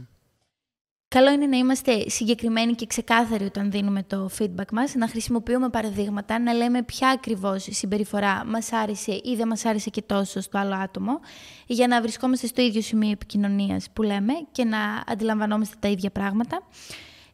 Καλό 1.10 1.32
είναι 1.32 1.46
να 1.46 1.58
είμαστε 1.58 2.10
συγκεκριμένοι 2.10 2.74
και 2.74 2.86
ξεκάθαροι 2.86 3.44
όταν 3.44 3.72
δίνουμε 3.72 4.04
το 4.04 4.30
feedback 4.40 4.72
μας, 4.72 4.96
να 4.96 5.08
χρησιμοποιούμε 5.08 5.70
παραδείγματα, 5.70 6.40
να 6.40 6.54
λέμε 6.54 6.84
ποια 6.84 7.10
ακριβώς 7.10 7.68
συμπεριφορά 7.70 8.46
μας 8.46 8.72
άρεσε 8.72 9.12
ή 9.12 9.36
δεν 9.36 9.48
μας 9.48 9.66
άρεσε 9.66 9.90
και 9.90 10.02
τόσο 10.02 10.42
στο 10.42 10.58
άλλο 10.58 10.76
άτομο, 10.76 11.20
για 11.68 11.88
να 11.88 12.02
βρισκόμαστε 12.02 12.48
στο 12.48 12.62
ίδιο 12.62 12.82
σημείο 12.82 13.12
επικοινωνίας 13.12 13.90
που 13.94 14.04
λέμε 14.04 14.34
και 14.52 14.64
να 14.64 15.04
αντιλαμβανόμαστε 15.08 15.76
τα 15.80 15.88
ίδια 15.88 16.12
πράγματα. 16.12 16.62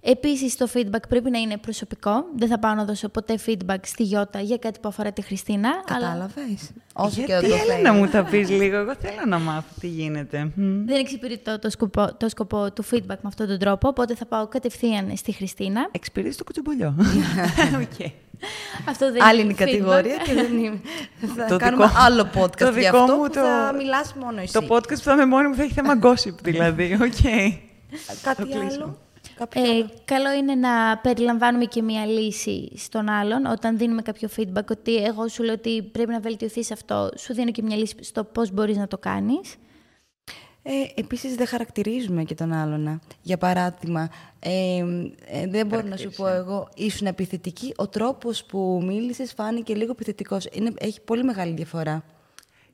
Επίσης, 0.05 0.57
το 0.57 0.67
feedback 0.73 1.07
πρέπει 1.09 1.29
να 1.29 1.39
είναι 1.39 1.57
προσωπικό. 1.57 2.25
Δεν 2.35 2.47
θα 2.47 2.59
πάω 2.59 2.73
να 2.73 2.85
δώσω 2.85 3.09
ποτέ 3.09 3.39
feedback 3.45 3.77
στη 3.81 4.03
Γιώτα 4.03 4.39
για 4.39 4.57
κάτι 4.57 4.79
που 4.79 4.88
αφορά 4.88 5.11
τη 5.11 5.21
Χριστίνα. 5.21 5.69
Κατάλαβες. 5.85 6.71
Αλλά... 6.94 7.07
Όχι 7.07 7.23
και 7.23 7.39
δεν 7.39 7.81
να 7.81 7.94
μου 7.94 8.07
τα 8.07 8.23
πεις 8.23 8.50
λίγο; 8.50 8.77
Εγώ 8.77 8.95
θέλω 8.95 9.25
να 9.27 9.39
μάθω 9.39 9.67
τι 9.79 9.88
γίνεται. 9.88 10.51
Δεν 10.85 11.00
εξυπηρετώ 11.00 11.59
το 11.59 11.69
σκοπό, 11.69 12.15
το 12.17 12.29
σκοπό 12.29 12.71
του 12.71 12.83
feedback 12.91 13.07
με 13.07 13.27
αυτόν 13.27 13.47
τον 13.47 13.59
τρόπο. 13.59 13.88
Οπότε 13.88 14.15
θα 14.15 14.25
πάω 14.25 14.47
κατευθείαν 14.47 15.11
στη 15.15 15.31
Χριστίνα. 15.31 15.89
Εξυπηρετείς 15.91 16.38
το 16.38 16.44
κουτσομπολιό. 16.44 16.95
okay. 17.83 18.11
Αυτό 18.89 19.11
δεν 19.11 19.23
Άλλη 19.23 19.41
είναι 19.41 19.51
η 19.51 19.55
κατηγορία 19.55 20.17
και 20.17 20.33
δεν 20.33 20.57
είναι. 20.57 20.81
θα 21.38 21.45
το 21.45 21.57
κάνουμε 21.57 21.86
δικό... 21.86 21.98
άλλο 21.98 22.29
podcast 22.36 22.57
το 22.57 22.79
για 22.79 22.91
αυτό 22.91 23.15
μου, 23.15 23.27
το... 23.27 23.33
θα 23.33 23.74
μιλάς 23.77 24.13
μόνο 24.13 24.41
εσύ. 24.41 24.53
Το 24.53 24.65
podcast 24.69 24.88
που 24.88 25.03
θα 25.03 25.13
είμαι 25.13 25.25
μόνη 25.25 25.48
μου 25.48 25.55
θα 25.55 25.63
έχει 25.63 25.74
θέμα 25.74 26.00
gossip 26.01 26.36
δηλαδή. 26.41 26.98
Okay. 27.01 27.57
Κάτι 28.24 28.53
άλλο; 28.53 28.98
Ε, 29.53 29.85
καλό 30.05 30.33
είναι 30.33 30.55
να 30.55 30.97
περιλαμβάνουμε 30.97 31.65
και 31.65 31.81
μία 31.81 32.05
λύση 32.05 32.71
στον 32.75 33.09
άλλον 33.09 33.45
όταν 33.45 33.77
δίνουμε 33.77 34.01
κάποιο 34.01 34.29
feedback 34.37 34.65
ότι 34.69 34.95
εγώ 34.95 35.27
σου 35.27 35.43
λέω 35.43 35.53
ότι 35.53 35.81
πρέπει 35.81 36.11
να 36.11 36.19
βελτιωθείς 36.19 36.71
αυτό, 36.71 37.09
σου 37.17 37.33
δίνω 37.33 37.51
και 37.51 37.61
μία 37.61 37.75
λύση 37.75 37.95
στο 37.99 38.23
πώς 38.23 38.51
μπορείς 38.51 38.77
να 38.77 38.87
το 38.87 38.97
κάνεις. 38.97 39.55
Ε, 40.65 40.71
επίσης 40.95 41.35
δεν 41.35 41.47
χαρακτηρίζουμε 41.47 42.23
και 42.23 42.35
τον 42.35 42.53
άλλον. 42.53 43.01
Για 43.21 43.37
παράδειγμα, 43.37 44.09
ε, 44.39 44.77
ε 45.25 45.47
δεν 45.47 45.67
μπορώ 45.67 45.87
να 45.87 45.97
σου 45.97 46.09
πω 46.15 46.27
εγώ, 46.27 46.69
ήσουν 46.75 47.07
επιθετική, 47.07 47.73
ο 47.75 47.87
τρόπος 47.87 48.43
που 48.43 48.81
μίλησες 48.85 49.33
φάνηκε 49.33 49.75
λίγο 49.75 49.91
επιθετικός. 49.91 50.47
Είναι, 50.51 50.73
έχει 50.77 51.01
πολύ 51.01 51.23
μεγάλη 51.23 51.53
διαφορά. 51.53 52.03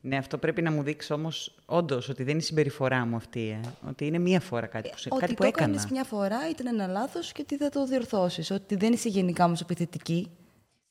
Ναι, 0.00 0.16
αυτό 0.16 0.38
πρέπει 0.38 0.62
να 0.62 0.70
μου 0.70 0.82
δείξει 0.82 1.12
όμως 1.12 1.54
όντως 1.66 2.08
ότι 2.08 2.22
δεν 2.22 2.32
είναι 2.32 2.42
η 2.42 2.44
συμπεριφορά 2.44 3.06
μου 3.06 3.16
αυτή. 3.16 3.60
Ε. 3.62 3.88
Ότι 3.88 4.06
είναι 4.06 4.18
μία 4.18 4.40
φορά 4.40 4.66
κάτι 4.66 4.88
που, 4.88 5.16
ε, 5.16 5.20
κάτι 5.20 5.34
που 5.34 5.44
έκανα. 5.44 5.72
Ότι 5.72 5.82
το 5.82 5.88
μια 5.90 6.04
φορά 6.04 6.48
ήταν 6.50 6.66
ένα 6.66 6.86
λάθος 6.86 7.32
και 7.32 7.40
ότι 7.42 7.56
θα 7.56 7.68
το 7.68 7.86
διορθώσεις. 7.86 8.50
Ότι 8.50 8.76
δεν 8.76 8.92
είσαι 8.92 9.08
γενικά 9.08 9.44
όμως 9.44 9.60
επιθετική 9.60 10.30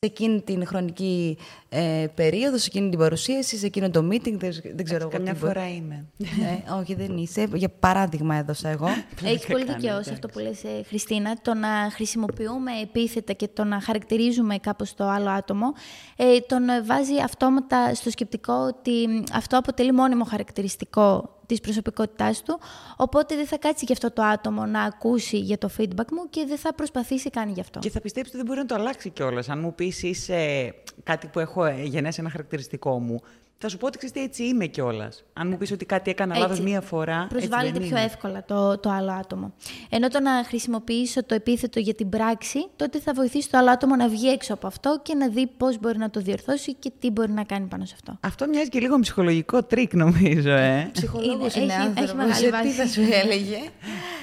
σε 0.01 0.06
εκείνη 0.06 0.41
την 0.41 0.65
χρονική 0.65 1.38
ε, 1.70 2.06
περίοδο, 2.15 2.58
σε 2.58 2.65
εκείνη 2.68 2.89
την 2.89 3.00
παρουσίαση, 3.00 3.58
σε 3.58 3.65
εκείνο 3.65 3.89
το 3.89 4.08
meeting, 4.12 4.34
δεν, 4.38 4.51
δεν 4.75 4.84
ξέρω 4.84 5.01
εγώ. 5.01 5.10
Καμιά 5.10 5.34
φορά 5.34 5.70
είμαι. 5.70 6.06
Ε, 6.18 6.74
όχι, 6.79 6.96
δεν 6.96 7.18
είσαι. 7.18 7.48
Για 7.53 7.70
παράδειγμα 7.70 8.36
έδωσα 8.36 8.70
εγώ. 8.70 8.88
Έχεις 9.24 9.46
πολύ 9.46 9.65
δικαίω 9.65 9.98
αυτό 9.98 10.27
που 10.27 10.39
λες, 10.39 10.63
ε, 10.63 10.84
Χριστίνα. 10.88 11.36
Το 11.41 11.53
να 11.53 11.68
χρησιμοποιούμε 11.91 12.72
επίθετα 12.82 13.34
και 13.34 13.48
το 13.48 13.63
να 13.63 13.82
χαρακτηρίζουμε 13.82 14.58
κάπως 14.58 14.94
το 14.94 15.03
άλλο 15.03 15.29
άτομο, 15.29 15.74
ε, 16.15 16.39
τον 16.39 16.63
βάζει 16.86 17.18
αυτόματα 17.24 17.94
στο 17.94 18.10
σκεπτικό 18.10 18.53
ότι 18.53 19.24
αυτό 19.34 19.58
αποτελεί 19.58 19.91
μόνιμο 19.91 20.24
χαρακτηριστικό 20.24 21.38
της 21.50 21.62
προσωπικότητάς 21.62 22.44
του. 22.44 22.60
Οπότε 22.96 23.36
δεν 23.36 23.48
θα 23.48 23.58
κάτσει 23.58 23.86
και 23.86 23.94
αυτό 23.94 24.12
το 24.12 24.22
άτομο 24.22 24.65
να 24.65 24.82
ακούσει 24.84 25.38
για 25.38 25.58
το 25.58 25.70
feedback 25.77 26.12
μου 26.12 26.29
και 26.29 26.46
δεν 26.48 26.58
θα 26.58 26.74
προσπαθήσει 26.74 27.29
καν 27.29 27.50
γι' 27.50 27.60
αυτό. 27.60 27.79
Και 27.79 27.89
θα 27.89 28.01
πιστέψει 28.01 28.29
ότι 28.29 28.38
δεν 28.38 28.46
μπορεί 28.46 28.60
να 28.60 28.65
το 28.65 28.75
αλλάξει 28.75 29.10
κιόλας. 29.10 29.50
Αν 29.50 29.60
μου 29.60 29.75
πεις 29.75 30.03
είσαι 30.03 30.74
κάτι 31.03 31.27
που 31.27 31.39
έχω 31.39 31.68
γενέσει 31.68 32.20
ένα 32.20 32.29
χαρακτηριστικό 32.29 33.00
μου, 33.00 33.22
θα 33.62 33.70
σου 33.70 33.78
πω 33.78 33.86
ότι 33.86 33.98
ξέρεις 33.98 34.16
τι, 34.16 34.24
έτσι 34.24 34.44
είμαι 34.44 34.66
κιόλας. 34.66 35.24
Αν 35.34 35.48
μου 35.48 35.58
πεις 35.58 35.72
ότι 35.72 35.86
κάτι 35.86 36.10
έκανα 36.10 36.38
λάθος 36.38 36.60
μία 36.60 36.82
φορά. 36.82 37.28
Προσβάλλεται 37.30 37.80
πιο 37.80 37.98
εύκολα 37.98 38.44
το, 38.44 38.78
το 38.78 38.89
άλλο 38.89 39.12
άτομο. 39.12 39.54
Ενώ 39.89 40.08
το 40.08 40.20
να 40.20 40.44
χρησιμοποιήσω 40.44 41.24
το 41.24 41.36
επίθετο 41.36 41.80
για 41.80 41.94
την 41.94 42.10
πράξη, 42.10 42.68
τότε 42.75 43.00
θα 43.00 43.13
βοηθήσει 43.13 43.50
το 43.50 43.58
άλλο 43.58 43.72
άτομο 43.72 43.96
να 43.96 44.10
βγει 44.10 44.28
έξω 44.28 44.54
από 44.54 44.68
αυτό 44.68 45.00
και 45.04 45.16
να 45.16 45.30
δει 45.30 45.48
πώς 45.48 45.80
μπορεί 45.80 45.98
να 45.98 46.10
το 46.10 46.20
διορθώσει 46.20 46.74
και 46.74 46.92
τι 47.00 47.10
μπορεί 47.10 47.32
να 47.32 47.44
κάνει 47.44 47.68
πάνω 47.68 47.86
σε 47.86 47.94
αυτό. 47.96 48.18
Αυτό 48.20 48.48
μοιάζει 48.48 48.70
και 48.70 48.80
λίγο 48.80 49.00
ψυχολογικό 49.00 49.63
τρικ, 49.63 49.93
νομίζω, 49.94 50.51
ε. 50.51 50.89
Ψυχολόγος 50.94 51.56
είναι, 51.56 51.63
είναι 51.63 51.94
άνθρωπος. 51.98 52.42
Ε, 52.42 52.50
τι 52.62 52.70
θα 52.70 52.88
σου 52.88 53.01
έλεγε; 53.01 53.58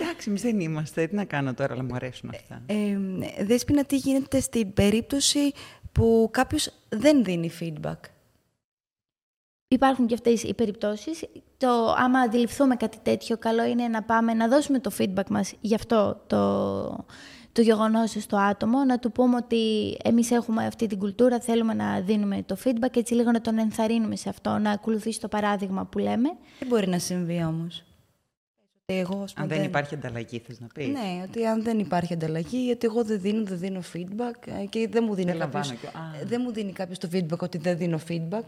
Εντάξει, 0.00 0.28
εμείς 0.28 0.43
δεν 0.43 0.61
είμαστε. 0.61 1.07
Τι 1.07 1.14
να 1.14 1.25
κάνω 1.25 1.55
τώρα, 1.55 1.73
αλλά 1.73 1.83
μου 1.83 1.95
αρέσουν 1.95 2.31
αυτά. 2.35 2.62
Ε, 2.66 2.75
ε, 2.75 3.45
Δέσποινα, 3.45 3.85
τι 3.85 3.97
γίνεται 3.97 4.40
στην 4.40 4.73
περίπτωση 4.73 5.52
που 5.93 6.28
κάποιος 6.33 6.73
δεν 6.88 7.25
δίνει 7.25 7.50
feedback; 7.61 7.99
Υπάρχουν 9.68 10.06
και 10.06 10.14
αυτές 10.14 10.42
οι 10.42 10.54
περιπτώσεις. 10.54 11.25
Το, 11.56 11.94
άμα 11.99 12.18
αντιληφθούμε 12.18 12.76
κάτι 12.76 12.99
τέτοιο, 13.02 13.37
καλό 13.37 13.64
είναι 13.64 13.88
να 13.88 14.02
πάμε 14.02 14.35
να 14.35 14.49
δώσουμε 14.49 14.78
το 14.78 14.90
feedback 14.99 15.26
μας 15.30 15.54
γι' 15.61 15.75
αυτό 15.75 16.23
το, 16.26 17.04
το 17.52 17.62
γεγονός 17.62 18.11
στο 18.11 18.37
άτομο, 18.37 18.85
να 18.85 18.99
του 18.99 19.12
πούμε 19.12 19.37
ότι 19.37 19.96
εμείς 20.04 20.30
έχουμε 20.30 20.66
αυτή 20.66 20.87
την 20.87 20.99
κουλτούρα, 20.99 21.40
θέλουμε 21.40 21.75
να 21.75 22.00
δίνουμε 22.00 22.42
το 22.46 22.56
feedback, 22.64 22.96
έτσι 22.96 23.14
λίγο 23.14 23.30
να 23.30 23.40
τον 23.40 23.58
ενθαρρύνουμε 23.58 24.16
σε 24.16 24.28
αυτό, 24.28 24.58
να 24.58 24.70
ακολουθήσει 24.70 25.20
το 25.20 25.28
παράδειγμα 25.28 25.85
που 25.85 25.99
λέμε. 25.99 26.28
Τι 26.58 26.66
μπορεί 26.66 26.88
να 26.88 26.99
συμβεί 26.99 27.44
όμως. 27.44 27.85
Εγώ, 28.88 29.25
αν 29.35 29.49
δεν 29.49 29.62
υπάρχει 29.62 29.94
ανταλλαγή, 29.94 30.38
θες 30.38 30.61
να 30.61 30.66
πεις; 30.75 30.88
Ναι, 30.88 31.23
ότι 31.28 31.46
αν 31.46 31.62
δεν 31.62 31.78
υπάρχει 31.78 32.12
ανταλλαγή, 32.12 32.64
γιατί 32.64 32.87
εγώ 32.87 33.04
δεν 33.04 33.20
δίνω, 33.20 33.44
δεν 33.44 33.58
δίνω 33.58 33.80
feedback 33.92 34.49
ε, 34.62 34.64
και 34.64 34.88
δεν 34.90 35.04
μου 35.06 35.14
δίνει, 35.14 35.32
κάποιος, 35.32 35.73
δεν 36.25 36.40
μου 36.44 36.52
δίνει 36.52 36.73
κάποιος 36.73 36.99
το 36.99 37.08
feedback 37.12 37.38
ότι 37.38 37.58
δεν 37.58 37.76
δίνω 37.76 38.00
feedback. 38.08 38.44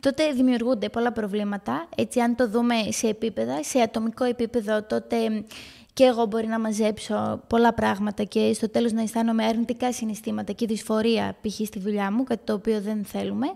Τότε 0.00 0.32
δημιουργούνται 0.32 0.88
πολλά 0.88 1.12
προβλήματα. 1.12 1.88
Έτσι, 1.96 2.20
αν 2.20 2.36
το 2.36 2.48
δούμε 2.48 2.74
σε 2.88 3.08
επίπεδα, 3.08 3.62
σε 3.62 3.80
ατομικό 3.80 4.24
επίπεδο, 4.24 4.82
τότε 4.82 5.44
και 5.92 6.04
εγώ 6.04 6.26
μπορεί 6.26 6.46
να 6.46 6.60
μαζέψω 6.60 7.42
πολλά 7.46 7.74
πράγματα 7.74 8.24
και 8.24 8.52
στο 8.54 8.70
τέλος 8.70 8.92
να 8.92 9.02
αισθάνομαι 9.02 9.44
αρνητικά 9.44 9.92
συναισθήματα 9.92 10.52
και 10.52 10.66
δυσφορία 10.66 11.36
π.χ. 11.40 11.66
στη 11.66 11.78
δουλειά 11.78 12.12
μου, 12.12 12.24
κάτι 12.24 12.42
το 12.44 12.52
οποίο 12.52 12.80
δεν 12.80 13.04
θέλουμε. 13.04 13.46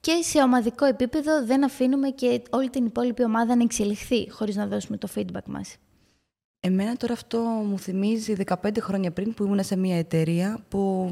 Και 0.00 0.20
σε 0.22 0.42
ομαδικό 0.42 0.84
επίπεδο 0.84 1.44
δεν 1.44 1.64
αφήνουμε 1.64 2.08
και 2.08 2.42
όλη 2.50 2.70
την 2.70 2.84
υπόλοιπη 2.86 3.24
ομάδα 3.24 3.56
να 3.56 3.62
εξελιχθεί 3.62 4.30
χωρίς 4.30 4.56
να 4.56 4.66
δώσουμε 4.66 4.96
το 4.96 5.08
feedback 5.14 5.44
μας. 5.46 5.76
Εμένα 6.60 6.96
τώρα 6.96 7.12
αυτό 7.12 7.38
μου 7.38 7.78
θυμίζει 7.78 8.34
15 8.46 8.54
χρόνια 8.80 9.10
πριν 9.12 9.34
που 9.34 9.44
ήμουν 9.44 9.64
σε 9.64 9.76
μια 9.76 9.98
εταιρεία 9.98 10.64
που 10.68 11.10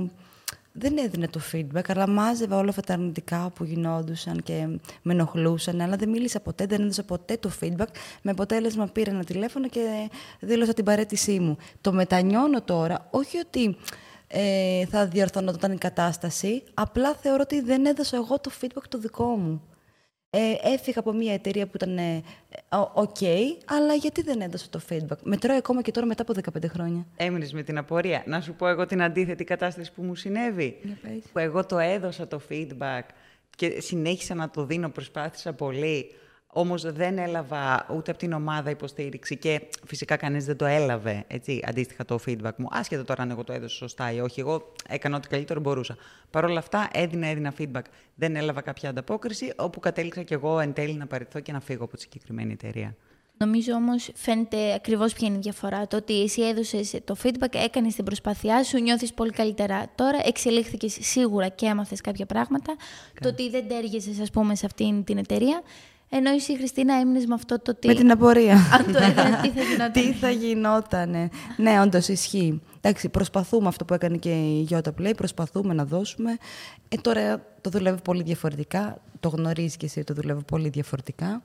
δεν 0.79 0.97
έδινε 0.99 1.29
το 1.29 1.41
feedback, 1.53 1.83
αλλά 1.89 2.09
μάζευα 2.09 2.57
όλα 2.57 2.69
αυτά 2.69 2.83
τα 2.83 2.93
αρνητικά 2.93 3.51
που 3.55 3.65
γινόντουσαν 3.65 4.43
και 4.43 4.67
με 5.03 5.13
ενοχλούσαν, 5.13 5.81
αλλά 5.81 5.97
δεν 5.97 6.09
μίλησα 6.09 6.41
ποτέ, 6.41 6.67
δεν 6.67 6.81
έδωσα 6.81 7.05
ποτέ 7.05 7.37
το 7.37 7.51
feedback. 7.61 7.89
Με 8.23 8.31
αποτέλεσμα 8.31 8.87
πήρα 8.87 9.11
ένα 9.11 9.25
τηλέφωνο 9.25 9.69
και 9.69 10.11
δήλωσα 10.41 10.73
την 10.73 10.85
παρέτησή 10.85 11.39
μου. 11.39 11.57
Το 11.81 11.93
μετανιώνω 11.93 12.63
τώρα, 12.63 13.09
όχι 13.11 13.39
ότι 13.39 13.77
ε, 14.29 14.87
θα 14.87 15.07
διορθωνόταν 15.07 15.73
η 15.73 15.79
κατάσταση, 15.79 16.63
απλά 16.75 17.15
θεωρώ 17.15 17.41
ότι 17.43 17.61
δεν 17.61 17.87
έδωσα 17.87 18.17
εγώ 18.17 18.41
το 18.41 18.51
feedback 18.61 18.83
το 18.89 18.99
δικό 18.99 19.25
μου. 19.25 19.63
Ε, 20.31 20.55
έφυγα 20.63 21.01
από 21.01 21.13
μια 21.13 21.33
εταιρεία 21.33 21.67
που 21.67 21.73
ήταν 21.75 21.99
ε, 21.99 22.23
OK, 22.95 23.23
αλλά 23.65 23.95
γιατί 23.95 24.23
δεν 24.23 24.41
έδωσε 24.41 24.69
το 24.69 24.81
feedback; 24.89 25.17
Μετρώω 25.23 25.57
ακόμα 25.57 25.83
και 25.83 25.91
τώρα 25.91 26.07
μετά 26.07 26.23
από 26.23 26.35
15 26.59 26.69
χρόνια. 26.69 27.07
Έμεινες 27.17 27.53
με 27.53 27.63
την 27.63 27.79
απορία. 27.79 28.23
Να 28.27 28.41
σου 28.41 28.55
πω 28.55 28.67
εγώ 28.67 28.87
την 28.87 29.03
αντίθετη 29.03 29.45
κατάσταση 29.45 29.93
που 29.93 30.03
μου 30.03 30.15
συνέβη. 30.15 30.81
Που 31.33 31.39
εγώ 31.39 31.67
το 31.67 31.79
έδωσα 31.79 32.27
το 32.27 32.41
feedback 32.51 33.03
και 33.57 33.81
συνέχισα 33.81 34.35
να 34.35 34.51
το 34.51 34.65
δίνω, 34.65 34.89
προσπάθησα 34.89 35.53
πολύ. 35.53 36.15
Όμως 36.59 36.93
δεν 36.93 37.19
έλαβα 37.19 37.87
ούτε 37.95 38.11
από 38.11 38.21
την 38.21 38.33
ομάδα 38.33 38.71
υποστήριξη 38.71 39.37
και 39.37 39.61
φυσικά 39.87 40.17
κανείς 40.17 40.45
δεν 40.45 40.57
το 40.57 40.65
έλαβε, 40.65 41.25
έτσι, 41.27 41.63
αντίστοιχα 41.67 42.05
το 42.05 42.19
feedback 42.27 42.51
μου. 42.57 42.69
Άσχετα 42.71 43.05
τώρα 43.05 43.23
αν 43.23 43.31
εγώ 43.31 43.45
το 43.45 43.53
έδωσα 43.53 43.77
σωστά 43.77 44.13
ή 44.13 44.21
όχι, 44.21 44.41
εγώ 44.41 44.73
έκανα 44.89 45.17
ό,τι 45.17 45.29
καλύτερο 45.29 45.61
μπορούσα. 45.61 45.97
Παρ' 46.31 46.45
όλα 46.45 46.59
αυτά 46.59 46.89
έδινα, 46.93 47.27
έδινα 47.27 47.55
feedback. 47.59 47.83
Δεν 48.15 48.37
έλαβα 48.37 48.61
κάποια 48.61 48.89
ανταπόκριση, 48.89 49.53
όπου 49.57 49.81
κατέληξα 49.81 50.23
κι 50.23 50.33
εγώ 50.33 50.59
εν 50.61 50.73
τέλει 50.73 50.95
να 50.95 51.07
παρηθώ 51.07 51.41
και 51.41 51.53
να 51.53 51.61
φύγω 51.61 51.85
από 51.85 51.97
τη 51.97 52.03
συγκεκριμένη 52.03 52.53
εταιρεία. 52.53 52.97
Νομίζω 53.39 53.73
όμως 53.73 54.11
φαίνεται 54.15 54.75
ακριβώς 54.75 55.13
ποια 55.13 55.29
είναι 55.29 55.37
η 55.37 55.41
διαφορά. 55.41 55.87
Το 55.87 55.97
ότι 55.97 56.23
εσύ 56.23 56.43
έδωσες 56.43 56.95
το 57.05 57.17
feedback, 57.23 57.55
έκανες 57.55 57.95
την 57.95 58.05
προσπάθειά 58.05 58.65
σου, 58.65 58.79
νιώθεις 58.79 59.15
πολύ 59.15 59.31
καλύτερα. 59.31 59.91
Τώρα 59.95 60.19
εξελίχθηκες 60.25 60.99
σίγουρα 61.01 61.49
και 61.49 61.67
έμαθες 61.67 62.01
κάποια 62.01 62.27
πράγματα. 62.27 62.77
Το 63.21 63.29
ότι 63.29 63.51
δεν 63.51 63.69
τέργεσαι, 63.69 64.23
ας 64.23 64.31
πούμε, 64.31 64.55
σε 64.55 64.67
αυτήν 64.67 65.05
την 65.05 65.19
εταιρεία. 65.19 65.63
Ενώ 66.09 66.31
εσύ, 66.31 66.57
Χριστίνα, 66.57 66.95
έμεινες 66.95 67.27
με 67.27 67.35
αυτό 67.35 67.61
το 67.61 67.75
τι. 67.75 67.87
Με 67.87 67.95
την 67.95 68.11
απορία. 68.11 68.55
Αν 68.73 68.93
το 68.93 68.99
έδινε, 68.99 69.39
τι 69.43 69.51
θα 69.51 69.63
γινόταν. 69.69 69.93
τι 69.93 70.13
θα 70.13 70.31
γινότανε. 70.31 71.29
Ναι, 71.57 71.81
όντως 71.81 72.09
ισχύει. 72.09 72.63
Εντάξει, 72.81 73.09
προσπαθούμε 73.09 73.69
αυτό 73.69 73.85
που 73.85 73.95
έκανε 73.95 74.17
και 74.17 74.31
η 74.31 74.61
Γιώτα 74.61 74.95
Play, 75.01 75.13
προσπαθούμε 75.17 75.75
να 75.75 75.85
δώσουμε. 75.85 76.37
Ε, 76.89 76.97
τώρα 76.97 77.43
το 77.61 77.71
δουλεύω 77.71 77.99
πολύ 78.03 78.23
διαφορετικά. 78.23 78.99
Το 79.21 79.29
γνωρίζει 79.29 79.77
και 79.77 79.87
εσύ, 79.87 80.05
το 80.05 80.15
δουλεύω 80.15 80.41
πολύ 80.41 80.69
διαφορετικά. 80.69 81.43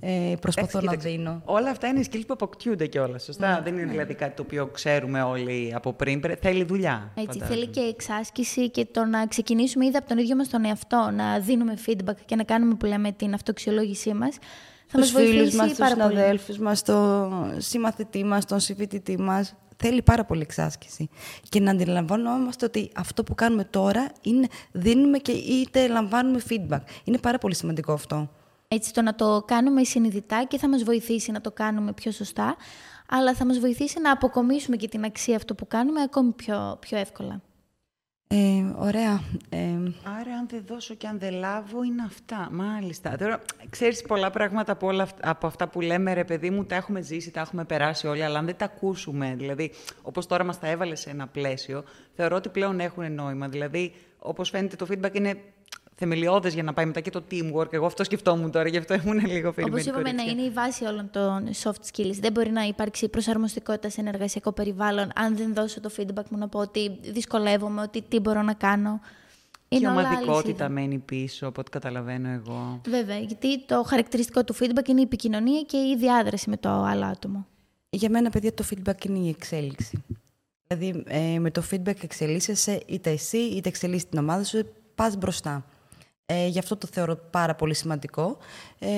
Ε, 0.00 0.34
προσπαθώ 0.40 0.78
Έτσι, 0.78 0.90
να 0.90 0.96
δίνω. 0.96 1.42
Όλα 1.44 1.70
αυτά 1.70 1.86
είναι 1.86 2.00
skills 2.10 2.22
που 2.26 2.32
αποκτιούνται 2.32 2.86
κιόλας. 2.86 3.22
Σωστά; 3.22 3.54
Ναι, 3.54 3.60
Δεν 3.60 3.72
είναι 3.72 3.84
ναι. 3.84 3.90
δηλαδή 3.90 4.14
κάτι 4.14 4.36
το 4.36 4.42
οποίο 4.42 4.66
ξέρουμε 4.66 5.22
όλοι 5.22 5.72
από 5.74 5.92
πριν. 5.92 6.22
Θέλει 6.40 6.64
δουλειά. 6.64 7.12
Έτσι, 7.14 7.38
θέλει 7.38 7.66
και 7.66 7.80
εξάσκηση 7.80 8.70
και 8.70 8.86
το 8.90 9.04
να 9.04 9.26
ξεκινήσουμε 9.26 9.86
ήδη 9.86 9.96
από 9.96 10.08
τον 10.08 10.18
ίδιο 10.18 10.36
μας 10.36 10.48
τον 10.48 10.64
εαυτό, 10.64 11.10
να 11.14 11.38
δίνουμε 11.38 11.74
feedback 11.86 12.14
και 12.24 12.36
να 12.36 12.42
κάνουμε 12.44 12.74
που 12.74 12.86
λέμε 12.86 13.12
την 13.12 13.34
αυτοξιολόγησή 13.34 14.14
μας. 14.14 14.36
Θα 14.86 14.98
μας 14.98 15.10
βοηθήσει 15.10 15.56
μας, 15.56 15.72
πάρα 15.72 15.94
πολύ. 15.94 16.04
Στου 16.04 16.14
συναδέλφους 16.14 16.58
μας, 16.58 16.78
στον 16.78 17.54
συμμαθητή 17.58 18.24
μας, 18.24 18.44
τον 18.44 18.60
συμφιτητή 18.60 19.18
μας. 19.18 19.54
Θέλει 19.76 20.02
πάρα 20.02 20.24
πολύ 20.24 20.40
εξάσκηση. 20.40 21.08
Και 21.48 21.60
να 21.60 21.70
αντιλαμβανόμαστε 21.70 22.64
ότι 22.64 22.90
αυτό 22.96 23.22
που 23.22 23.34
κάνουμε 23.34 23.64
τώρα 23.64 24.12
είναι 24.22 24.46
δίνουμε 24.72 25.18
και 25.18 25.32
είτε 25.32 25.88
λαμβάνουμε 25.88 26.40
feedback. 26.48 26.80
Είναι 27.04 27.18
πάρα 27.18 27.38
πολύ 27.38 27.54
σημαντικό 27.54 27.92
αυτό. 27.92 28.30
Έτσι, 28.74 28.92
το 28.92 29.02
να 29.02 29.14
το 29.14 29.42
κάνουμε 29.46 29.84
συνειδητά 29.84 30.44
και 30.44 30.58
θα 30.58 30.68
μας 30.68 30.82
βοηθήσει 30.82 31.30
να 31.30 31.40
το 31.40 31.50
κάνουμε 31.50 31.92
πιο 31.92 32.10
σωστά, 32.10 32.56
αλλά 33.08 33.34
θα 33.34 33.44
μας 33.44 33.58
βοηθήσει 33.58 34.00
να 34.00 34.12
αποκομίσουμε 34.12 34.76
και 34.76 34.88
την 34.88 35.04
αξία 35.04 35.36
αυτό 35.36 35.54
που 35.54 35.66
κάνουμε 35.66 36.02
ακόμη 36.02 36.32
πιο, 36.32 36.76
πιο 36.80 36.98
εύκολα. 36.98 37.40
Ε, 38.26 38.64
ωραία. 38.76 39.22
Ε, 39.48 39.58
Άρα, 40.20 40.34
αν 40.38 40.46
δεν 40.48 40.62
δώσω 40.66 40.94
και 40.94 41.06
αν 41.06 41.18
δεν 41.18 41.32
λάβω, 41.32 41.82
είναι 41.82 42.02
αυτά. 42.06 42.48
Μάλιστα. 42.50 43.16
Τώρα, 43.16 43.40
ξέρεις 43.70 44.02
πολλά 44.02 44.30
πράγματα 44.30 44.72
από, 44.72 44.86
όλα, 44.86 45.08
από 45.20 45.46
αυτά 45.46 45.68
που 45.68 45.80
λέμε, 45.80 46.12
ρε 46.12 46.24
παιδί 46.24 46.50
μου, 46.50 46.64
τα 46.64 46.74
έχουμε 46.74 47.00
ζήσει, 47.00 47.30
τα 47.30 47.40
έχουμε 47.40 47.64
περάσει 47.64 48.06
όλοι, 48.06 48.24
αλλά 48.24 48.38
αν 48.38 48.44
δεν 48.46 48.56
τα 48.56 48.64
ακούσουμε, 48.64 49.34
δηλαδή, 49.38 49.72
όπως 50.02 50.26
τώρα 50.26 50.44
μας 50.44 50.58
τα 50.58 50.68
έβαλες 50.68 51.00
σε 51.00 51.10
ένα 51.10 51.26
πλαίσιο, 51.26 51.84
θεωρώ 52.14 52.36
ότι 52.36 52.48
πλέον 52.48 52.80
έχουν 52.80 53.12
νόημα. 53.12 53.48
Δηλαδή, 53.48 53.94
όπως 54.18 54.50
φαίνεται, 54.50 54.76
το 54.76 54.86
feedback 54.90 55.14
είναι 55.14 55.40
θεμελιώδες 56.00 56.54
για 56.54 56.62
να 56.62 56.72
πάει 56.72 56.86
μετά 56.86 57.00
και 57.00 57.10
το 57.10 57.22
teamwork. 57.30 57.72
Εγώ 57.72 57.86
αυτό 57.86 58.04
σκεφτόμουν 58.04 58.50
τώρα, 58.50 58.68
γι' 58.68 58.76
αυτό 58.76 58.94
ήμουν 58.94 59.26
λίγο 59.26 59.52
φίλη. 59.52 59.66
Όπω 59.66 59.76
είπαμε, 59.76 60.12
να 60.12 60.22
είναι 60.22 60.42
η 60.42 60.50
βάση 60.50 60.84
όλων 60.84 61.10
των 61.10 61.48
soft 61.62 61.82
skills. 61.92 62.16
Δεν 62.20 62.32
μπορεί 62.32 62.50
να 62.50 62.62
υπάρξει 62.62 63.08
προσαρμοστικότητα 63.08 63.88
σε 63.88 64.00
ένα 64.00 64.08
εργασιακό 64.08 64.52
περιβάλλον, 64.52 65.10
αν 65.14 65.36
δεν 65.36 65.54
δώσω 65.54 65.80
το 65.80 65.90
feedback 65.96 66.24
μου 66.30 66.38
να 66.38 66.48
πω 66.48 66.58
ότι 66.58 66.98
δυσκολεύομαι, 67.02 67.82
ότι 67.82 68.02
τι 68.08 68.20
μπορώ 68.20 68.42
να 68.42 68.54
κάνω. 68.54 69.00
Είναι 69.68 69.80
και 69.80 69.86
η 69.86 69.88
ομαδικότητα 69.88 70.68
μένει 70.68 70.98
πίσω, 70.98 71.46
από 71.46 71.60
ό,τι 71.60 71.70
καταλαβαίνω 71.70 72.28
εγώ. 72.28 72.80
Βέβαια, 72.88 73.18
γιατί 73.18 73.64
το 73.64 73.82
χαρακτηριστικό 73.86 74.44
του 74.44 74.54
feedback 74.54 74.88
είναι 74.88 75.00
η 75.00 75.04
επικοινωνία 75.04 75.60
και 75.62 75.76
η 75.76 75.96
διάδραση 75.98 76.50
με 76.50 76.56
το 76.56 76.68
άλλο 76.68 77.04
άτομο. 77.04 77.46
Για 77.90 78.10
μένα, 78.10 78.30
παιδιά, 78.30 78.54
το 78.54 78.64
feedback 78.70 79.04
είναι 79.04 79.18
η 79.18 79.28
εξέλιξη. 79.28 80.04
Δηλαδή, 80.66 81.02
ε, 81.06 81.38
με 81.38 81.50
το 81.50 81.62
feedback 81.70 82.02
εξελίσσεσαι 82.02 82.82
είτε 82.86 83.10
εσύ, 83.10 83.38
είτε 83.38 83.68
εξελίσσει 83.68 84.06
την 84.06 84.18
ομάδα 84.18 84.44
σου, 84.44 84.66
πας 84.94 85.16
μπροστά. 85.16 85.64
Ε, 86.32 86.46
γι' 86.46 86.58
αυτό 86.58 86.76
το 86.76 86.88
θεωρώ 86.92 87.16
πάρα 87.30 87.54
πολύ 87.54 87.74
σημαντικό 87.74 88.38
ε, 88.78 88.88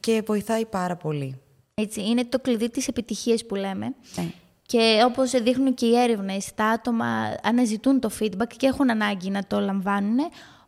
και 0.00 0.22
βοηθάει 0.26 0.66
πάρα 0.66 0.96
πολύ. 0.96 1.40
Έτσι, 1.74 2.00
είναι 2.00 2.24
το 2.24 2.38
κλειδί 2.38 2.70
της 2.70 2.88
επιτυχίας 2.88 3.46
που 3.46 3.54
λέμε. 3.54 3.86
Ε. 4.16 4.22
Και 4.62 5.02
όπως 5.06 5.30
δείχνουν 5.30 5.74
και 5.74 5.86
οι 5.86 5.96
έρευνες, 5.96 6.54
τα 6.54 6.64
άτομα 6.64 7.36
αναζητούν 7.42 8.00
το 8.00 8.10
feedback 8.20 8.52
και 8.56 8.66
έχουν 8.66 8.90
ανάγκη 8.90 9.30
να 9.30 9.46
το 9.46 9.60
λαμβάνουν. 9.60 10.18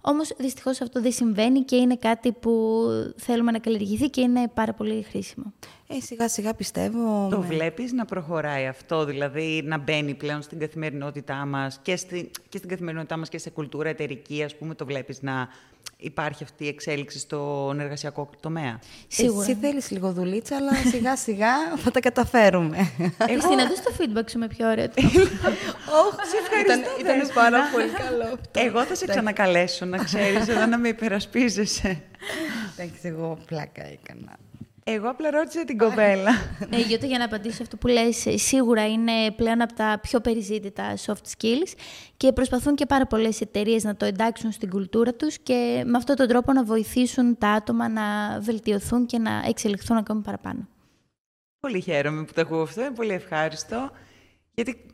Όμως 0.01 0.33
δυστυχώς 0.39 0.81
αυτό 0.81 1.01
δεν 1.03 1.13
συμβαίνει 1.13 1.61
και 1.61 1.77
είναι 1.77 1.97
κάτι 1.97 2.33
που 2.33 2.81
θέλουμε 3.17 3.51
να 3.51 3.59
καλλιεργηθεί 3.59 4.11
και 4.11 4.21
είναι 4.21 4.49
πάρα 4.55 4.73
πολύ 4.73 5.03
χρήσιμο. 5.03 5.53
Ε, 5.97 6.01
σιγά 6.01 6.29
σιγά 6.29 6.55
πιστεύω... 6.55 7.29
Το 7.31 7.39
με- 7.39 7.47
βλέπεις 7.47 7.93
να 7.93 8.05
προχωράει 8.05 8.67
αυτό, 8.67 9.05
δηλαδή 9.05 9.63
να 9.65 9.79
μπαίνει 9.79 10.15
πλέον 10.15 10.43
στην 10.43 10.59
καθημερινότητά 10.59 11.35
μας 11.47 11.79
και, 11.83 11.97
στη, 11.97 12.31
και 12.49 12.57
στην 12.57 12.69
καθημερινότητά 12.69 13.17
μας 13.17 13.29
και 13.29 13.39
σε 13.39 13.51
κουλτούρα 13.51 13.89
εταιρική, 13.89 14.43
ας 14.43 14.57
πούμε, 14.57 14.75
το 14.75 14.85
βλέπεις 14.85 15.23
να 15.23 15.49
υπάρχει 15.97 16.43
αυτή 16.43 16.65
η 16.65 16.69
εξέλιξη 16.69 17.19
στον 17.19 17.81
εργασιακό 17.81 18.31
τομέα; 18.41 18.79
Σίγουρα. 19.09 19.45
Εσύ 19.45 19.55
θέλεις 19.55 19.91
λίγο 19.91 20.13
δουλίτσα, 20.13 20.57
αλλά 20.57 20.75
σιγά 20.75 21.17
σιγά 21.17 21.77
θα 21.77 21.91
τα 21.91 22.01
καταφέρουμε. 22.01 22.77
Χριστίνα, 23.23 23.67
δες 23.67 23.81
το 23.83 23.93
feedback 23.99 24.31
σου 24.31 24.39
με 24.39 24.47
πιο 24.47 24.69
ωραίο 24.71 24.89
τρόπο. 24.89 25.19
Όχι, 26.05 26.61
ήταν, 26.65 26.81
ήταν 27.01 27.35
πάρα 27.35 27.59
πολύ 27.73 27.89
καλό 27.89 28.23
αυτό. 28.23 28.61
Εγώ 28.61 28.85
θα 28.85 28.95
σε 28.95 29.07
ξανακαλέσω, 29.07 29.85
να 29.85 30.05
ξέρεις, 30.05 30.49
εδώ 30.49 30.67
να 30.67 30.79
με 30.79 30.89
υπερασπίζεσαι. 30.89 32.03
Εντάξει, 32.77 33.01
εγώ 33.03 33.39
πλάκα 33.47 33.83
έκανα. 33.87 34.39
Εγώ 34.93 35.09
απλά 35.09 35.31
ρώτησα 35.31 35.65
την 35.65 35.79
κοπέλα. 35.79 36.31
Ναι, 36.69 36.79
Γιώτα, 36.81 37.07
για 37.07 37.19
να 37.19 37.25
απαντήσω 37.25 37.63
αυτό 37.63 37.77
που 37.77 37.87
λες, 37.87 38.27
ε, 38.27 38.37
σίγουρα 38.37 38.89
είναι 38.89 39.13
πλέον 39.37 39.61
από 39.61 39.75
τα 39.75 39.99
πιο 40.03 40.21
περιζήτητα 40.21 40.97
soft 41.07 41.13
skills 41.37 41.73
και 42.17 42.33
προσπαθούν 42.33 42.75
και 42.75 42.87
πάρα 42.87 43.07
πολλές 43.07 43.41
εταιρείες 43.41 43.85
να 43.85 43.97
το 43.97 44.05
εντάξουν 44.05 44.53
στην 44.53 44.71
κουλτούρα 44.71 45.15
τους 45.15 45.39
και 45.39 45.83
με 45.87 45.97
αυτόν 45.97 46.17
τον 46.17 46.29
τρόπο 46.29 46.53
να 46.53 46.65
βοηθήσουν 46.65 47.39
τα 47.39 47.49
άτομα 47.49 47.89
να 47.89 48.03
βελτιωθούν 48.41 49.07
και 49.07 49.19
να 49.19 49.43
εξελιχθούν 49.47 49.97
ακόμη 49.97 50.23
παραπάνω. 50.23 50.69
πολύ 51.61 51.81
χαίρομαι 51.81 52.25
που 52.25 52.33
το 52.33 52.41
ακούω 52.41 52.63
αυτό, 52.63 52.81
είναι 52.81 52.95
πολύ 52.95 53.13
ευχάριστο, 53.13 53.91
γιατί 54.55 54.87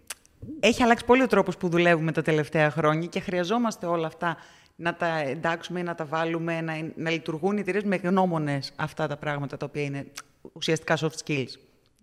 έχει 0.61 0.83
αλλάξει 0.83 1.05
πολύ 1.05 1.23
ο 1.23 1.27
τρόπος 1.27 1.57
που 1.57 1.69
δουλεύουμε 1.69 2.13
τα 2.13 2.23
τελευταία 2.23 2.71
χρόνια 2.71 3.07
και 3.07 3.21
χρειαζόμαστε 3.21 3.87
όλα 3.87 4.07
αυτά 4.07 4.37
να 4.77 4.95
τα 4.95 5.19
εντάξουμε, 5.19 5.83
να 5.83 5.95
τα 5.95 6.05
βάλουμε, 6.05 6.61
να, 6.61 6.75
να 6.97 7.11
λειτουργούν 7.11 7.57
οι 7.57 7.61
εταιρείες 7.61 7.85
με 7.85 7.97
γνώμονες 7.97 8.73
αυτά 8.77 9.07
τα 9.07 9.17
πράγματα 9.17 9.57
τα 9.57 9.67
οποία 9.67 9.83
είναι 9.83 10.07
ουσιαστικά 10.53 10.97
soft 10.97 11.27
skills 11.27 11.51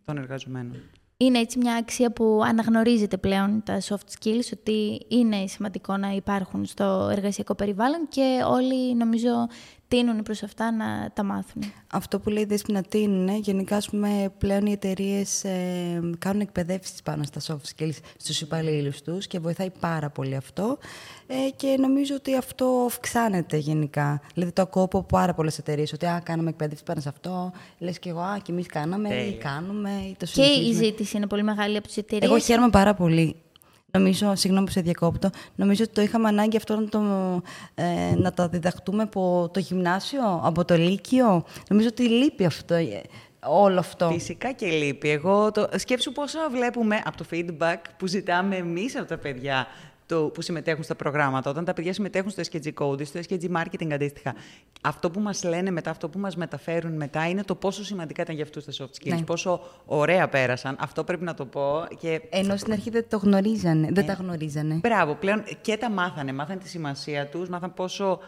των 0.06 0.18
εργαζομένων. 0.18 0.82
Είναι 1.18 1.40
έτσι 1.40 1.58
μια 1.58 1.76
αξία 1.76 2.12
που 2.12 2.42
αναγνωρίζεται 2.46 3.18
πλέον 3.18 3.64
τα 3.66 3.82
soft 3.82 4.20
skills, 4.20 4.50
ότι 4.54 5.06
είναι 5.08 5.48
σημαντικό 5.48 5.98
να 5.98 6.10
υπάρχουν 6.10 6.66
στο 6.66 7.10
εργασιακό 7.12 7.56
περιβάλλον 7.56 8.08
και 8.10 8.42
όλοι 8.48 8.96
νομίζω 8.96 9.48
τείνουν 9.96 10.24
προς 10.24 10.44
αυτά 10.44 10.72
να 10.72 11.12
τα 11.14 11.24
μάθουν. 11.24 11.64
Αυτό 11.92 12.20
που 12.20 12.30
λέει 12.30 12.44
η 12.44 12.46
Δέσποινα 12.46 12.82
τι 12.82 13.02
είναι, 13.02 13.38
γενικά 13.38 13.76
ας 13.76 13.90
πούμε, 13.90 14.34
πλέον 14.38 14.66
οι 14.66 14.72
εταιρείες 14.72 15.46
κάνουν 16.20 16.42
εκπαιδεύσεις 16.42 17.02
πάνω 17.02 17.24
στα 17.24 17.42
soft 17.48 17.82
skills 17.84 17.98
στους 18.18 18.42
υπαλλήλους 18.42 19.02
τους 19.02 19.28
και 19.28 19.40
βοηθάει 19.40 19.70
πάρα 19.80 20.10
πολύ 20.10 20.36
αυτό 20.36 20.78
ε, 21.28 21.36
και 21.56 21.76
νομίζω 21.80 22.16
ότι 22.16 22.36
αυτό 22.36 22.84
αυξάνεται 22.88 23.58
γενικά. 23.58 24.22
Δηλαδή 24.34 24.52
το 24.52 24.62
ακούω 24.62 24.84
από 24.84 25.04
πάρα 25.04 25.34
πολλές 25.34 25.58
εταιρείες 25.58 25.94
ότι 25.94 26.06
α, 26.06 26.22
κάναμε 26.26 26.50
εκπαίδευση 26.50 26.84
πάνω 26.84 27.02
σε 27.02 27.10
αυτό, 27.10 27.52
λες 27.78 28.00
και 28.00 28.10
εγώ 28.10 28.20
α, 28.20 28.40
και 28.44 28.52
εμείς 28.52 28.66
κάναμε 28.66 29.10
ή 29.10 29.12
Τέλεια. 29.12 29.38
κάνουμε 29.38 29.90
ή 29.90 30.16
το 30.20 30.26
Και 30.26 30.42
η 30.42 30.46
συνεχίζουμε. 30.46 30.86
ζήτηση 30.86 31.18
είναι 31.18 31.28
πολύ 31.28 31.44
μεγάλη 31.44 31.78
από 31.78 31.88
τις 31.88 31.98
εταιρείες. 31.98 32.30
Εγώ 32.32 32.40
χαίρομαι 32.40 32.70
πάρα 32.70 32.94
πολύ. 32.94 33.36
Νομίζω, 33.98 34.36
συγγνώμη 34.36 34.66
που 34.66 34.72
σε 34.72 34.82
διακόπτω, 34.82 35.30
νομίζω 35.56 35.84
ότι 35.84 35.94
το 35.94 36.02
είχαμε 36.02 36.28
ανάγκη 36.28 36.58
αυτό 36.58 36.76
να, 36.76 36.90
το, 36.90 37.02
ε, 37.76 38.16
να 38.16 38.34
τα 38.34 38.48
διδαχτούμε 38.48 39.04
από 39.04 39.50
το 39.54 39.60
γυμνάσιο, 39.60 40.42
από 40.44 40.66
το 40.66 40.76
λύκειο. 40.76 41.46
Νομίζω 41.70 41.88
ότι 41.88 42.04
λείπει 42.04 42.46
αυτό, 42.46 42.74
ε, 42.74 43.02
όλο 43.46 43.80
αυτό. 43.80 44.10
Φυσικά 44.12 44.52
και 44.52 44.66
λείπει. 44.68 45.10
Εγώ 45.10 45.52
το... 45.52 45.68
Σκέψου 45.76 46.12
πόσο 46.12 46.40
βλέπουμε 46.52 47.02
από 47.06 47.18
το 47.18 47.26
feedback 47.32 47.78
που 47.98 48.08
ζητάμε 48.08 48.56
εμείς 48.56 48.98
από 48.98 49.08
τα 49.08 49.18
παιδιά 49.18 49.68
το, 50.14 50.24
που 50.24 50.42
συμμετέχουν 50.42 50.84
στα 50.84 50.96
προγράμματα. 50.96 51.50
Όταν 51.50 51.66
τα 51.66 51.74
παιδιά 51.74 51.94
συμμετέχουν 51.94 52.30
στο 52.30 52.44
SKG 52.52 52.74
Code, 52.74 53.06
στο 53.06 53.20
SKG 53.30 53.44
Marketing 53.58 53.92
αντίστοιχα, 53.94 54.36
αυτό 54.82 55.10
που 55.10 55.20
μας 55.20 55.44
λένε 55.44 55.72
μετά, 55.72 55.90
αυτό 55.90 56.10
που 56.10 56.20
μας 56.20 56.36
μεταφέρουν 56.36 56.96
μετά, 56.96 57.30
είναι 57.30 57.44
το 57.44 57.56
πόσο 57.56 57.84
σημαντικά 57.84 58.22
ήταν 58.22 58.36
για 58.36 58.44
αυτούς 58.44 58.66
τα 58.66 58.72
soft 58.78 59.08
skills, 59.08 59.16
Ναι. 59.16 59.24
πόσο 59.24 59.62
ωραία 59.86 60.30
πέρασαν. 60.30 60.76
Αυτό 60.80 61.04
πρέπει 61.04 61.24
να 61.24 61.34
το 61.34 61.46
πω. 61.46 61.88
Και 62.00 62.22
Ενώ 62.30 62.58
στην 62.58 62.72
αρχή 62.72 62.90
δεν 62.90 63.06
το 63.10 63.18
γνωρίζανε, 63.18 63.88
Ε. 63.88 63.92
δεν 63.92 64.06
τα 64.06 64.14
γνωρίζανε. 64.14 64.76
Μπράβο, 64.76 65.16
πλέον 65.16 65.44
και 65.62 65.78
τα 65.78 65.90
μάθανε. 65.90 66.34
Μάθανε 66.34 66.60
τη 66.60 66.70
σημασία 66.70 67.28
τους, 67.28 67.50
μάθαν 67.50 67.74
πόσο 67.74 68.20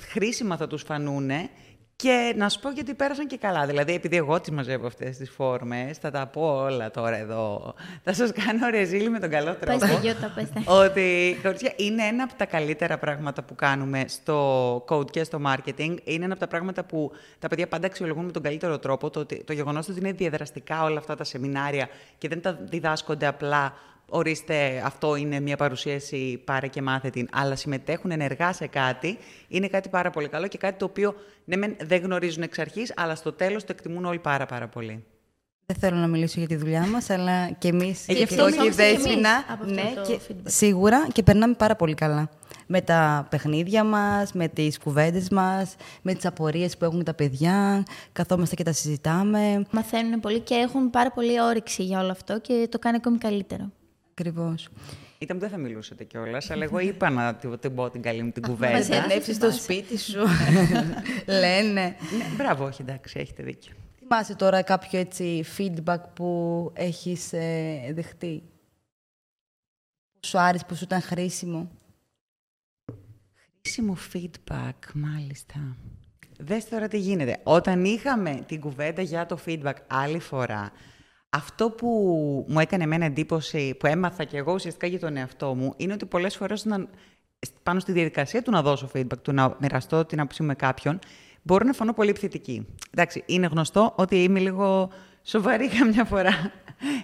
χρήσιμα 0.00 0.56
θα 0.56 0.66
τους 0.66 0.82
φανούνε 0.82 1.48
και 1.96 2.34
να 2.36 2.48
σου 2.48 2.60
πω 2.60 2.70
γιατί 2.70 2.94
πέρασαν 2.94 3.26
και 3.26 3.36
καλά. 3.36 3.66
Δηλαδή, 3.66 3.94
επειδή 3.94 4.16
εγώ 4.16 4.40
τις 4.40 4.50
μαζεύω 4.50 4.86
αυτές 4.86 5.16
τις 5.16 5.30
φόρμες, 5.30 5.98
θα 5.98 6.10
τα 6.10 6.26
πω 6.26 6.62
όλα 6.62 6.90
τώρα 6.90 7.16
εδώ. 7.16 7.74
Θα 8.02 8.12
σας 8.12 8.32
κάνω 8.32 8.68
ρεζίλι 8.70 9.10
με 9.10 9.18
τον 9.18 9.30
καλό 9.30 9.52
Πες 9.52 9.78
τρόπο. 9.78 9.94
τα, 9.94 10.00
Γιώτα, 10.00 10.32
πες 10.34 10.48
τα. 10.64 10.72
ότι, 10.74 11.38
κορίτσια, 11.42 11.72
είναι 11.76 12.02
ένα 12.02 12.22
από 12.24 12.34
τα 12.36 12.44
καλύτερα 12.44 12.98
πράγματα 12.98 13.42
που 13.42 13.54
κάνουμε 13.54 14.04
στο 14.08 14.74
code 14.88 15.10
και 15.10 15.24
στο 15.24 15.40
marketing. 15.46 15.96
Είναι 16.04 16.24
ένα 16.24 16.32
από 16.32 16.38
τα 16.40 16.46
πράγματα 16.48 16.84
που 16.84 17.12
τα 17.38 17.48
παιδιά 17.48 17.68
πάντα 17.68 17.86
αξιολογούν 17.86 18.24
με 18.24 18.32
τον 18.32 18.42
καλύτερο 18.42 18.78
τρόπο. 18.78 19.10
Το, 19.10 19.20
ότι- 19.20 19.44
το 19.44 19.52
γεγονός 19.52 19.88
ότι 19.88 19.98
είναι 19.98 20.12
διαδραστικά 20.12 20.82
όλα 20.84 20.98
αυτά 20.98 21.14
τα 21.16 21.24
σεμινάρια 21.24 21.88
και 22.18 22.28
δεν 22.28 22.40
τα 22.40 22.58
διδάσκονται 22.62 23.26
απλά 23.26 23.74
ορίστε 24.08 24.82
αυτό 24.84 25.16
είναι 25.16 25.40
μια 25.40 25.56
παρουσίαση 25.56 26.42
πάρε 26.44 26.66
και 26.66 26.82
μάθε 26.82 27.10
την, 27.10 27.28
αλλά 27.32 27.56
συμμετέχουν 27.56 28.10
ενεργά 28.10 28.52
σε 28.52 28.66
κάτι, 28.66 29.18
είναι 29.48 29.66
κάτι 29.68 29.88
πάρα 29.88 30.10
πολύ 30.10 30.28
καλό 30.28 30.46
και 30.48 30.58
κάτι 30.58 30.78
το 30.78 30.84
οποίο 30.84 31.14
ναι, 31.44 31.56
μεν 31.56 31.76
δεν 31.84 32.02
γνωρίζουν 32.02 32.42
εξ 32.42 32.58
αρχής, 32.58 32.92
αλλά 32.96 33.14
στο 33.14 33.32
τέλος 33.32 33.64
το 33.64 33.68
εκτιμούν 33.76 34.04
όλοι 34.04 34.18
πάρα 34.18 34.46
πάρα 34.46 34.68
πολύ. 34.68 35.04
Δεν 35.66 35.76
θέλω 35.76 35.96
να 35.96 36.06
μιλήσω 36.06 36.38
για 36.38 36.48
τη 36.48 36.56
δουλειά 36.56 36.86
μας, 36.86 37.10
αλλά 37.10 37.50
και 37.50 37.68
εμείς, 37.68 38.08
Ε, 38.08 38.12
γι' 38.12 38.18
και 38.18 38.24
αυτό 38.24 38.46
εγώ 38.46 38.50
και 38.50 38.54
η 38.54 38.68
μάθαμε 38.68 38.70
κι 38.70 38.96
Δέσποινα, 38.96 39.30
εμείς 39.30 39.44
από 39.48 39.62
αυτό 39.64 39.74
ναι, 39.74 39.92
το 39.94 40.02
και 40.02 40.18
feedback. 40.28 40.42
σίγουρα 40.44 41.06
και 41.12 41.22
περνάμε 41.22 41.54
πάρα 41.54 41.76
πολύ 41.76 41.94
καλά. 41.94 42.28
Με 42.66 42.80
τα 42.80 43.26
παιχνίδια 43.30 43.84
μας, 43.84 44.32
με 44.32 44.48
τις 44.48 44.78
κουβέντες 44.78 45.28
μας, 45.28 45.74
με 46.02 46.14
τις 46.14 46.26
απορίες 46.26 46.76
που 46.76 46.84
έχουν 46.84 47.04
τα 47.04 47.14
παιδιά, 47.14 47.82
καθόμαστε 48.12 48.54
και 48.54 48.62
τα 48.62 48.72
συζητάμε. 48.72 49.66
Μαθαίνουν 49.70 50.20
πολύ 50.20 50.40
και 50.40 50.54
έχουν 50.54 50.90
πάρα 50.90 51.10
πολύ 51.10 51.40
όρεξη 51.40 51.82
για 51.82 52.00
όλο 52.00 52.10
αυτό 52.10 52.40
και 52.40 52.66
το 52.70 52.78
κάνει 52.78 52.96
ακόμη 52.96 53.18
καλύτερο. 53.18 53.70
Ακριβώς. 54.18 54.68
Ήταν 55.18 55.36
που 55.36 55.42
δεν 55.42 55.52
θα 55.52 55.56
μιλούσατε 55.58 56.04
κιόλας, 56.04 56.50
αλλά 56.50 56.64
εγώ 56.64 56.78
είπα 56.78 57.10
να 57.10 57.34
την 57.34 57.58
την 57.58 57.74
πω 57.74 57.90
την 57.90 58.02
καλή 58.02 58.22
μου 58.22 58.30
την 58.30 58.42
μας 58.42 58.50
κουβέντα. 58.50 58.76
έδωσε. 58.76 58.94
Ενέψεις 58.94 59.36
στο 59.36 59.50
σπίτι 59.52 59.98
σου, 59.98 60.18
λένε. 61.40 61.82
Ναι, 62.18 62.24
μπράβο, 62.36 62.64
όχι 62.64 62.82
εντάξει, 62.82 63.18
έχετε 63.18 63.42
δίκιο. 63.42 63.72
Θυμάσαι 63.98 64.34
τώρα 64.34 64.62
κάποιο 64.62 64.98
έτσι 64.98 65.44
feedback 65.58 65.98
που 66.14 66.70
έχεις 66.74 67.32
ε, 67.32 67.90
δεχτεί; 67.94 68.42
Που 70.12 70.26
σου 70.26 70.38
άρεσε, 70.38 70.64
που 70.68 70.74
σου 70.74 70.84
ήταν 70.84 71.00
χρήσιμο; 71.00 71.70
Χρήσιμο 73.62 73.96
feedback, 74.12 74.72
μάλιστα. 74.94 75.76
Δες 76.38 76.68
τώρα 76.68 76.88
τι 76.88 76.98
γίνεται. 76.98 77.40
Όταν 77.42 77.84
είχαμε 77.84 78.44
την 78.46 78.60
κουβέντα 78.60 79.02
για 79.02 79.26
το 79.26 79.38
feedback 79.46 79.74
άλλη 79.86 80.18
φορά, 80.18 80.72
αυτό 81.34 81.70
που 81.70 81.88
μου 82.48 82.60
έκανε 82.60 82.84
εμένα 82.84 83.04
εντύπωση, 83.04 83.74
που 83.78 83.86
έμαθα 83.86 84.24
και 84.24 84.36
εγώ 84.36 84.52
ουσιαστικά 84.52 84.86
για 84.86 84.98
τον 84.98 85.16
εαυτό 85.16 85.54
μου, 85.54 85.74
είναι 85.76 85.92
ότι 85.92 86.06
πολλές 86.06 86.36
φορές 86.36 86.66
όταν, 86.66 86.88
πάνω 87.62 87.80
στη 87.80 87.92
διαδικασία 87.92 88.42
του 88.42 88.50
να 88.50 88.62
δώσω 88.62 88.88
feedback, 88.94 89.18
του 89.22 89.32
να 89.32 89.56
μοιραστώ 89.58 90.04
την 90.04 90.20
άποψή 90.20 90.42
μου 90.42 90.48
με 90.48 90.54
κάποιον, 90.54 90.98
μπορώ 91.42 91.66
να 91.66 91.72
φανώ 91.72 91.92
πολύ 91.92 92.10
επιθετική. 92.10 92.66
Εντάξει, 92.94 93.22
είναι 93.26 93.46
γνωστό 93.46 93.92
ότι 93.96 94.22
είμαι 94.22 94.38
λίγο 94.38 94.90
σοβαρή 95.22 95.68
καμιά 95.78 96.04
φορά. 96.04 96.52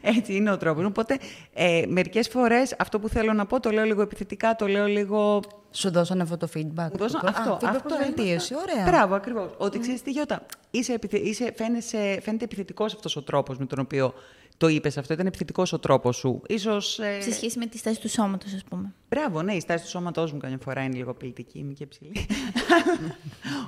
Έτσι 0.02 0.34
είναι 0.34 0.50
ο 0.50 0.56
τρόπος. 0.56 0.82
μου. 0.82 0.88
Οπότε, 0.90 1.18
ε, 1.54 1.82
μερικές 1.88 2.28
φορές 2.28 2.74
αυτό 2.78 2.98
που 2.98 3.08
θέλω 3.08 3.32
να 3.32 3.46
πω 3.46 3.60
το 3.60 3.70
λέω 3.70 3.84
λίγο 3.84 4.02
επιθετικά, 4.02 4.54
το 4.56 4.66
λέω 4.66 4.86
λίγο 4.86 5.40
Σου 5.70 5.90
δώσανε 5.90 6.22
αυτό 6.22 6.36
το 6.36 6.48
feedback. 6.54 6.88
μου 6.90 6.96
δώσαν 6.96 7.26
Α, 7.26 7.32
αυτό. 7.36 7.58
feedback 7.60 7.66
αυτό 7.68 7.88
προς 7.88 7.98
βελτίωση. 7.98 8.52
έμαθα. 8.54 8.72
Ωραία. 8.72 8.84
Μπράβο, 8.90 9.14
ακριβώς. 9.14 9.50
Ότι 9.58 9.78
ξέρεις 9.78 10.02
τι, 10.02 10.10
Γιώτα, 10.10 10.46
είσαι, 10.70 10.92
επιθε... 10.92 11.18
είσαι, 11.18 11.52
φαίνεσαι, 11.56 12.18
φαίνεται 12.22 12.44
επιθετικός 12.44 12.94
αυτός 12.94 13.16
ο 13.16 13.22
τρόπος 13.22 13.58
με 13.58 13.66
τον 13.66 13.78
οποίο 13.78 14.14
το 14.56 14.68
είπες 14.68 14.98
αυτό. 14.98 15.12
Ήταν 15.12 15.26
επιθετικός 15.26 15.72
ο 15.72 15.78
τρόπος 15.78 16.16
σου. 16.16 16.42
Ίσως, 16.48 16.98
ε... 16.98 17.20
Σε 17.20 17.32
σχέση 17.32 17.58
με 17.58 17.66
τη 17.66 17.78
στάση 17.78 18.00
του 18.00 18.08
σώματος, 18.08 18.54
ας 18.54 18.64
πούμε. 18.64 18.92
Μπράβο, 19.08 19.42
ναι, 19.42 19.52
η 19.54 19.60
στάση 19.60 19.84
του 19.84 19.90
σώματός 19.90 20.32
μου 20.32 20.38
καμιά 20.38 20.58
φορά 20.62 20.82
είναι 20.82 20.96
λίγο 20.96 21.10
απειλητική, 21.10 21.58
είμαι 21.58 21.72
και 21.72 21.86
ψηλή. 21.86 22.12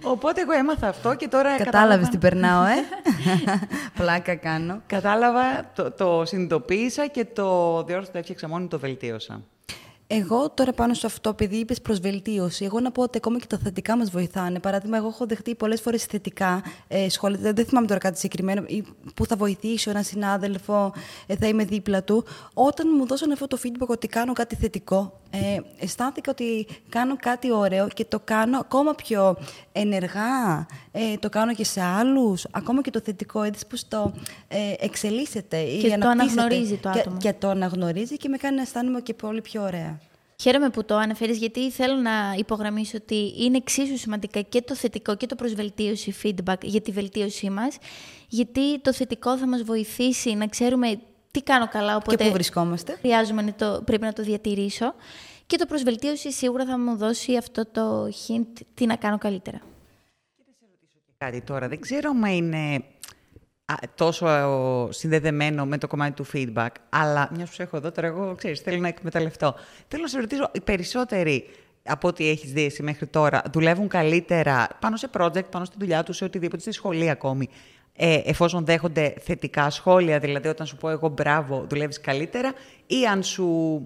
Οπότε 0.03 0.41
εγώ 0.41 0.53
έμαθα 0.53 0.89
αυτό 0.89 1.15
και 1.15 1.29
τώρα. 1.29 1.57
Κατάλαβες 1.57 1.65
κατάλαβα- 1.65 2.09
τι 2.09 2.19
περνάω, 2.19 2.65
ε; 2.65 2.75
Πλάκα 3.99 4.35
κάνω. 4.35 4.83
Κατάλαβα, 4.87 5.71
το, 5.75 5.91
το 5.91 6.23
συνειδητοποίησα 6.27 7.07
και 7.07 7.25
το 7.25 7.83
διόρθωσα, 7.85 8.13
το 8.13 8.19
έφτιαξα 8.19 8.49
μόνο, 8.49 8.67
το 8.69 8.79
βελτίωσα. 8.79 9.43
Εγώ 10.15 10.51
τώρα 10.51 10.73
πάνω 10.73 10.95
σε 10.95 11.07
αυτό, 11.07 11.29
επειδή 11.29 11.57
είπες 11.57 11.81
προς 11.81 11.99
βελτίωση, 12.01 12.65
εγώ 12.65 12.81
να 12.81 12.91
πω 12.91 13.03
ότι 13.03 13.17
ακόμα 13.17 13.39
και 13.39 13.47
τα 13.47 13.59
θετικά 13.59 13.97
μας 13.97 14.11
βοηθάνε. 14.11 14.59
Παράδειγμα, 14.61 14.97
εγώ 14.97 15.09
έχω 15.09 15.27
δεχτεί 15.27 15.55
πολλές 15.55 15.81
φορές 15.81 16.05
θετικά 16.05 16.63
ε, 16.89 17.09
σχόλια. 17.09 17.39
Δεν, 17.39 17.55
δεν 17.55 17.67
θυμάμαι 17.67 17.87
τώρα 17.87 18.01
κάτι 18.01 18.19
συγκεκριμένο 18.19 18.65
ή 18.67 18.85
που 19.15 19.27
θα 19.27 19.37
βοηθήσω 19.37 19.91
έναν 19.91 20.03
συνάδελφο, 20.03 20.93
ε, 21.27 21.37
θα 21.37 21.47
είμαι 21.47 21.65
δίπλα 21.65 22.03
του. 22.03 22.25
Όταν 22.55 22.87
μου 22.97 23.07
δώσανε 23.07 23.33
αυτό 23.33 23.47
το 23.47 23.59
feedback 23.63 23.87
ότι 23.87 24.07
κάνω 24.07 24.33
κάτι 24.33 24.57
θετικό, 24.57 25.21
ε, 25.35 25.59
αισθάνθηκα 25.79 26.31
ότι 26.31 26.67
κάνω 26.89 27.17
κάτι 27.17 27.53
ωραίο 27.53 27.89
και 27.89 28.05
το 28.05 28.21
κάνω 28.25 28.59
ακόμα 28.59 28.95
πιο 28.95 29.37
ενεργά. 29.73 30.67
Ε, 30.93 31.17
το 31.17 31.29
κάνω 31.29 31.55
και 31.55 31.65
σε 31.65 31.81
άλλους. 31.83 32.47
Ακόμα 32.51 32.83
και 32.83 32.91
το 32.91 33.01
θετικό, 33.01 33.45
είδες 33.45 33.67
πώ 33.67 33.77
το 33.89 34.13
ε, 34.49 34.75
εξελίσσεται. 34.79 35.59
ή 35.59 35.79
Και 35.79 35.89
το 35.89 35.95
αναπτύσσεται. 35.95 36.41
αναγνωρίζει 36.41 36.77
το 36.77 36.91
Και- 36.93 36.99
άτομο. 36.99 37.17
και 37.17 37.33
το 37.39 37.49
αναγνωρίζει 37.49 38.17
και 38.17 38.29
με 38.29 38.37
κάνει 38.37 38.57
να 38.57 38.63
αισθάνομαι 38.63 39.01
και 39.01 39.15
πολύ 39.15 39.41
πιο 39.41 39.63
ωραία. 39.63 40.01
Χαίρομαι 40.41 40.69
που 40.71 40.85
το 40.85 40.97
αναφέρεις 40.97 41.39
γιατί 41.39 41.71
θέλω 41.71 41.95
να 41.95 42.11
υπογραμμίσω 42.37 42.97
ότι 43.03 43.35
είναι 43.39 43.57
εξίσου 43.57 43.99
σημαντικά 43.99 44.41
και 44.41 44.63
το 44.63 44.75
θετικό 44.75 45.17
και 45.17 45.27
το 45.27 45.35
προσβελτίωση 45.35 46.15
feedback 46.23 46.55
για 46.63 46.81
τη 46.81 46.91
βελτίωσή 46.91 47.51
μας, 47.51 47.77
γιατί 48.29 48.79
το 48.81 48.93
θετικό 48.93 49.39
θα 49.39 49.47
μας 49.47 49.63
βοηθήσει 49.63 50.35
να 50.35 50.47
ξέρουμε 50.47 50.99
τι 51.33 51.43
κάνω 51.43 51.69
καλά, 51.69 51.97
οπότε 51.97 52.17
και 52.17 52.25
πού 52.25 52.33
βρισκόμαστε. 52.33 52.97
Χρειάζομαι 53.01 53.43
να 53.43 53.55
το, 53.55 53.83
πρέπει 53.85 54.03
να 54.03 54.13
το 54.13 54.23
διατηρήσω. 54.23 54.95
Και 55.47 55.57
το 55.57 55.67
προσβελτίωση 55.67 56.33
σίγουρα 56.33 56.65
θα 56.65 56.79
μου 56.79 56.97
δώσει 56.97 57.37
αυτό 57.37 57.67
το 57.67 58.05
hint 58.05 58.61
τι 58.75 58.87
να 58.87 58.97
κάνω 58.97 59.19
καλύτερα. 59.19 59.59
Και 60.37 60.43
να 60.47 60.53
σε 60.59 60.65
ρωτήσω 60.71 60.99
και 61.07 61.13
κάτι 61.19 61.41
τώρα. 61.41 61.69
Δεν 61.69 61.81
ξέρω 61.81 62.11
αν 62.11 62.25
είναι 62.25 62.85
τόσο 63.95 64.27
συνδεδεμένο 64.93 65.67
με 65.67 65.79
το 65.79 65.87
κομμάτι 65.87 66.13
του 66.13 66.27
feedback, 66.33 66.71
αλλά 66.89 67.31
μιας 67.35 67.51
που 67.51 67.63
έχω 67.63 67.77
εδώ 67.77 67.93
τώρα, 67.93 68.07
εγώ 68.07 68.35
ξέρεις, 68.35 68.61
θέλω 68.61 68.81
να 68.81 68.89
εκμεταλλευτώ. 68.89 69.55
Θέλω 69.89 70.03
να 70.03 70.09
σε 70.09 70.19
ρωτήσω, 70.19 70.51
οι 70.53 70.61
περισσότεροι 70.61 71.51
από 71.85 72.09
ό,τι 72.09 72.29
έχεις 72.29 72.53
δει 72.53 72.65
εσύ 72.65 72.83
μέχρι 72.83 73.07
τώρα, 73.07 73.43
δουλεύουν 73.53 73.89
καλύτερα 73.89 74.69
πάνω 74.81 74.97
σε 74.97 75.11
project, 75.19 75.51
πάνω 75.51 75.65
στη 75.65 75.77
δουλειά 75.79 76.03
τους, 76.03 76.17
σε 76.17 76.25
οτιδήποτε, 76.25 76.61
στη 76.63 76.73
σχολή 76.73 77.11
ακόμη. 77.11 77.49
Ε, 77.97 78.21
εφόσον 78.25 78.65
δέχονται 78.65 79.15
θετικά 79.21 79.71
σχόλια, 79.71 80.19
δηλαδή 80.19 80.49
όταν 80.49 80.67
σου 80.67 80.77
πω 80.77 80.89
εγώ 80.89 81.09
μπράβο, 81.09 81.67
δουλεύεις 81.69 82.01
καλύτερα, 82.01 82.53
ή 82.87 83.07
αν 83.07 83.23
σου 83.23 83.81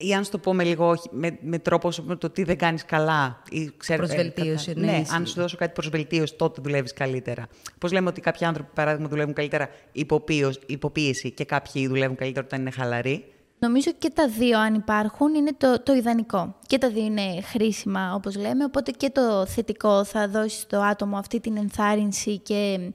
ή 0.00 0.14
αν 0.14 0.24
σου 0.24 0.30
το 0.30 0.38
πω 0.38 0.54
με 0.54 0.64
λίγο 0.64 0.98
με, 1.10 1.38
με 1.40 1.58
τρόπο 1.58 1.90
με 2.02 2.16
το 2.16 2.30
τι 2.30 2.42
δεν 2.42 2.58
κάνεις 2.58 2.84
καλά. 2.84 3.42
Ή, 3.50 3.72
ξέρω, 3.76 3.98
προσβελτίωση, 3.98 4.72
ναι. 4.76 4.86
ναι. 4.86 5.02
Αν 5.14 5.26
σου 5.26 5.40
δώσω 5.40 5.56
κάτι 5.56 5.72
προσβελτίωση, 5.72 6.34
τότε 6.34 6.60
δουλεύεις 6.62 6.92
καλύτερα. 6.92 7.48
Πώς 7.78 7.92
λέμε 7.92 8.08
ότι 8.08 8.20
κάποιοι 8.20 8.46
άνθρωποι, 8.46 8.70
παράδειγμα, 8.74 9.08
δουλεύουν 9.08 9.34
καλύτερα; 9.34 9.68
Υποπίεση 10.66 11.30
και 11.30 11.44
κάποιοι 11.44 11.88
δουλεύουν 11.88 12.16
καλύτερα 12.16 12.46
όταν 12.46 12.60
είναι 12.60 12.70
χαλαροί. 12.70 13.24
Νομίζω 13.58 13.92
και 13.98 14.10
τα 14.10 14.28
δύο, 14.28 14.58
αν 14.58 14.74
υπάρχουν, 14.74 15.34
είναι 15.34 15.50
το, 15.56 15.82
το 15.82 15.94
ιδανικό. 15.94 16.54
Και 16.66 16.78
τα 16.78 16.90
δύο 16.90 17.04
είναι 17.04 17.40
χρήσιμα, 17.40 18.14
όπως 18.14 18.36
λέμε, 18.36 18.64
οπότε 18.64 18.90
και 18.90 19.10
το 19.10 19.46
θετικό 19.46 20.04
θα 20.04 20.28
δώσει 20.28 20.60
στο 20.60 20.80
άτομο 20.80 21.16
αυτή 21.16 21.40
την 21.40 21.56
ενθάρρυνση 21.56 22.38
και 22.38 22.90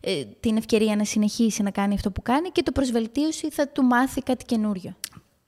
ε, 0.00 0.24
την 0.40 0.56
ευκαιρία 0.56 0.96
να 0.96 1.04
συνεχίσει 1.04 1.62
να 1.62 1.70
κάνει 1.70 1.94
αυτό 1.94 2.10
που 2.10 2.22
κάνει 2.22 2.50
και 2.50 2.62
το 2.62 2.72
προσβελτίωση 2.72 3.50
θα 3.50 3.68
του 3.68 3.82
μάθει 3.82 4.22
κάτι 4.22 4.44
καινούριο. 4.44 4.96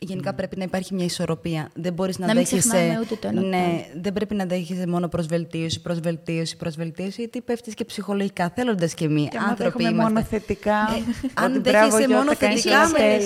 Γενικά 0.04 0.32
mm. 0.32 0.36
πρέπει 0.36 0.56
να 0.56 0.64
υπάρχει 0.64 0.94
μια 0.94 1.04
ισορροπία. 1.04 1.70
Δεν 1.74 1.92
μπορείς 1.92 2.18
να, 2.18 2.26
να 2.26 2.34
δέχεσαι. 2.34 2.98
ούτε 3.02 3.14
το 3.14 3.28
ένα. 3.28 3.40
Ναι, 3.40 3.86
δεν 4.00 4.12
πρέπει 4.12 4.34
να 4.34 4.44
δέχεσαι 4.44 4.86
μόνο 4.86 5.08
προσβελτίωση, 5.08 5.80
προσβελτίωση, 5.80 6.56
προσβελτίωση, 6.56 7.20
γιατί 7.20 7.40
πέφτεις 7.40 7.74
και 7.74 7.84
ψυχολογικά. 7.84 8.52
Θέλοντας 8.54 8.94
και 8.94 9.04
εμείς 9.04 9.28
άνθρωποι. 9.48 9.82
είμαστε. 9.82 10.02
μόνο 10.02 10.22
θετικά. 10.22 10.72
Ε, 10.72 11.30
αν 11.34 11.62
δέχεσαι 11.62 12.08
μόνο 12.08 12.34
θετικά. 12.34 12.88
Με... 12.88 13.18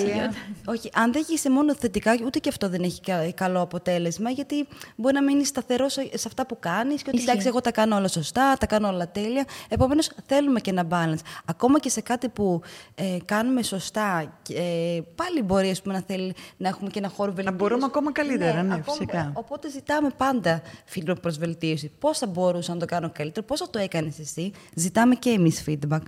Όχι, 0.65 0.89
αν 0.93 1.11
δέχεσαι 1.11 1.49
μόνο 1.49 1.75
θετικά, 1.75 2.17
ούτε 2.25 2.39
και 2.39 2.49
αυτό 2.49 2.69
δεν 2.69 2.81
έχει 2.83 3.01
καλό 3.33 3.61
αποτέλεσμα, 3.61 4.29
γιατί 4.29 4.67
μπορεί 4.95 5.13
να 5.13 5.23
μείνεις 5.23 5.47
σταθερός 5.47 5.93
σε 5.93 6.27
αυτά 6.27 6.45
που 6.45 6.59
κάνεις 6.59 7.01
και 7.01 7.09
ότι 7.13 7.21
εντάξει, 7.21 7.47
εγώ 7.47 7.61
τα 7.61 7.71
κάνω 7.71 7.95
όλα 7.95 8.07
σωστά, 8.07 8.55
τα 8.59 8.65
κάνω 8.65 8.87
όλα 8.87 9.11
τέλεια. 9.11 9.45
Επομένως, 9.69 10.11
θέλουμε 10.25 10.59
και 10.59 10.69
ένα 10.69 10.87
balance. 10.89 11.21
Ακόμα 11.45 11.79
και 11.79 11.89
σε 11.89 12.01
κάτι 12.01 12.29
που 12.29 12.61
ε, 12.95 13.17
κάνουμε 13.25 13.63
σωστά, 13.63 14.39
ε, 14.53 14.99
πάλι 15.15 15.41
μπορεί 15.41 15.75
πούμε, 15.83 15.93
να 15.93 16.03
θέλει 16.07 16.33
να 16.57 16.68
έχουμε 16.69 16.89
και 16.89 16.99
ένα 16.99 17.09
χώρο 17.09 17.31
βελτίωσης. 17.31 17.59
Να 17.59 17.65
μπορούμε 17.65 17.85
ακόμα 17.85 18.11
καλύτερα, 18.11 18.63
ναι, 18.63 18.75
ναι 18.75 18.81
φυσικά. 18.81 19.31
Οπότε 19.33 19.69
ζητάμε 19.69 20.09
πάντα 20.17 20.61
φίλο 20.85 21.13
προ 21.13 21.31
βελτίωση. 21.39 21.91
Πώς 21.99 22.17
θα 22.17 22.27
μπορούσα 22.27 22.73
να 22.73 22.79
το 22.79 22.85
κάνω 22.85 23.11
καλύτερο, 23.13 23.45
πώς 23.45 23.59
θα 23.59 23.69
το 23.69 23.79
έκανες 23.79 24.19
εσύ. 24.19 24.51
Ζητάμε 24.75 25.15
και 25.15 25.29
εμείς 25.29 25.63
feedback. 25.67 26.03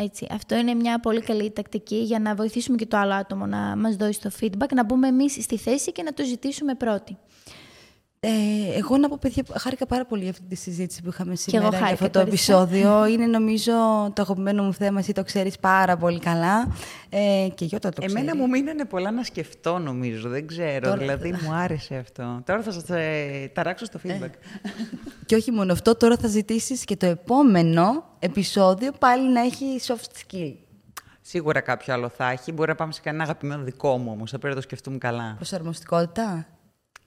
Έτσι, 0.00 0.26
αυτό 0.30 0.56
είναι 0.56 0.74
μια 0.74 1.00
πολύ 1.00 1.20
καλή 1.20 1.50
τακτική 1.50 1.96
για 1.96 2.18
να 2.18 2.34
βοηθήσουμε 2.34 2.76
και 2.76 2.86
το 2.86 2.96
άλλο 2.96 3.14
άτομο 3.14 3.46
να 3.46 3.76
μας 3.76 3.96
δώσει 3.96 4.20
το 4.20 4.30
feedback, 4.40 4.68
να 4.74 4.84
μπούμε 4.84 5.08
εμείς 5.08 5.32
στη 5.32 5.56
θέση 5.56 5.92
και 5.92 6.02
να 6.02 6.12
το 6.12 6.24
ζητήσουμε 6.24 6.74
πρώτοι. 6.74 7.16
Ε, 8.20 8.30
εγώ 8.76 8.96
να 8.96 9.08
πω, 9.08 9.18
παιδιά, 9.20 9.44
χάρηκα 9.58 9.86
πάρα 9.86 10.04
πολύ 10.04 10.22
για 10.22 10.30
αυτή 10.30 10.44
τη 10.48 10.54
συζήτηση 10.54 11.02
που 11.02 11.08
είχαμε 11.08 11.34
σήμερα 11.34 11.78
για 11.78 11.86
αυτό 11.86 12.10
το 12.10 12.20
επεισόδιο. 12.20 13.06
Είναι 13.06 13.26
νομίζω 13.26 13.72
το 14.14 14.22
αγαπημένο 14.22 14.62
μου 14.62 14.72
θέμα, 14.72 14.98
εσύ 14.98 15.12
το 15.12 15.22
ξέρεις 15.22 15.58
πάρα 15.58 15.96
πολύ 15.96 16.18
καλά. 16.18 16.76
Ε, 17.08 17.48
και 17.54 17.64
Γιώτα 17.64 17.90
το 17.90 18.02
Εμένα 18.04 18.36
μου 18.36 18.48
μείνανε 18.48 18.84
πολλά 18.84 19.10
να 19.10 19.22
σκεφτώ, 19.22 19.78
νομίζω. 19.78 20.28
Δεν 20.28 20.46
ξέρω. 20.46 20.96
Δηλαδή, 20.96 21.34
μου 21.42 21.52
άρεσε 21.52 21.94
αυτό. 21.94 22.42
Τώρα 22.46 22.62
θα 22.62 22.72
σας 22.72 22.90
ε, 22.90 23.50
ταράξω 23.54 23.84
στο 23.84 24.00
feedback. 24.04 24.30
Ε. 24.62 24.68
και 25.26 25.34
όχι 25.34 25.50
μόνο 25.50 25.72
αυτό, 25.72 25.96
τώρα 25.96 26.16
θα 26.16 26.28
ζητήσεις 26.28 26.84
και 26.84 26.96
το 26.96 27.06
επόμενο 27.06 28.04
επεισόδιο 28.18 28.92
πάλι 28.98 29.32
να 29.32 29.40
έχει 29.40 29.80
soft 29.86 30.34
skill. 30.34 30.54
Σίγουρα 31.20 31.60
κάποιο 31.60 31.94
άλλο 31.94 32.08
θα 32.08 32.30
έχει. 32.30 32.52
Μπορεί 32.52 32.68
να 32.68 32.74
πάμε 32.74 32.92
σε 32.92 33.00
κανένα 33.00 33.22
αγαπημένο 33.24 33.62
δικό 33.62 33.98
μου 33.98 34.10
όμως. 34.12 34.30
Θα 34.30 34.38
πρέπει 34.38 34.54
να 34.54 34.60
το 34.60 34.66
σκεφτούμε 34.66 34.98
καλά. 34.98 35.34
Προσαρμοστικότητα. 35.36 36.46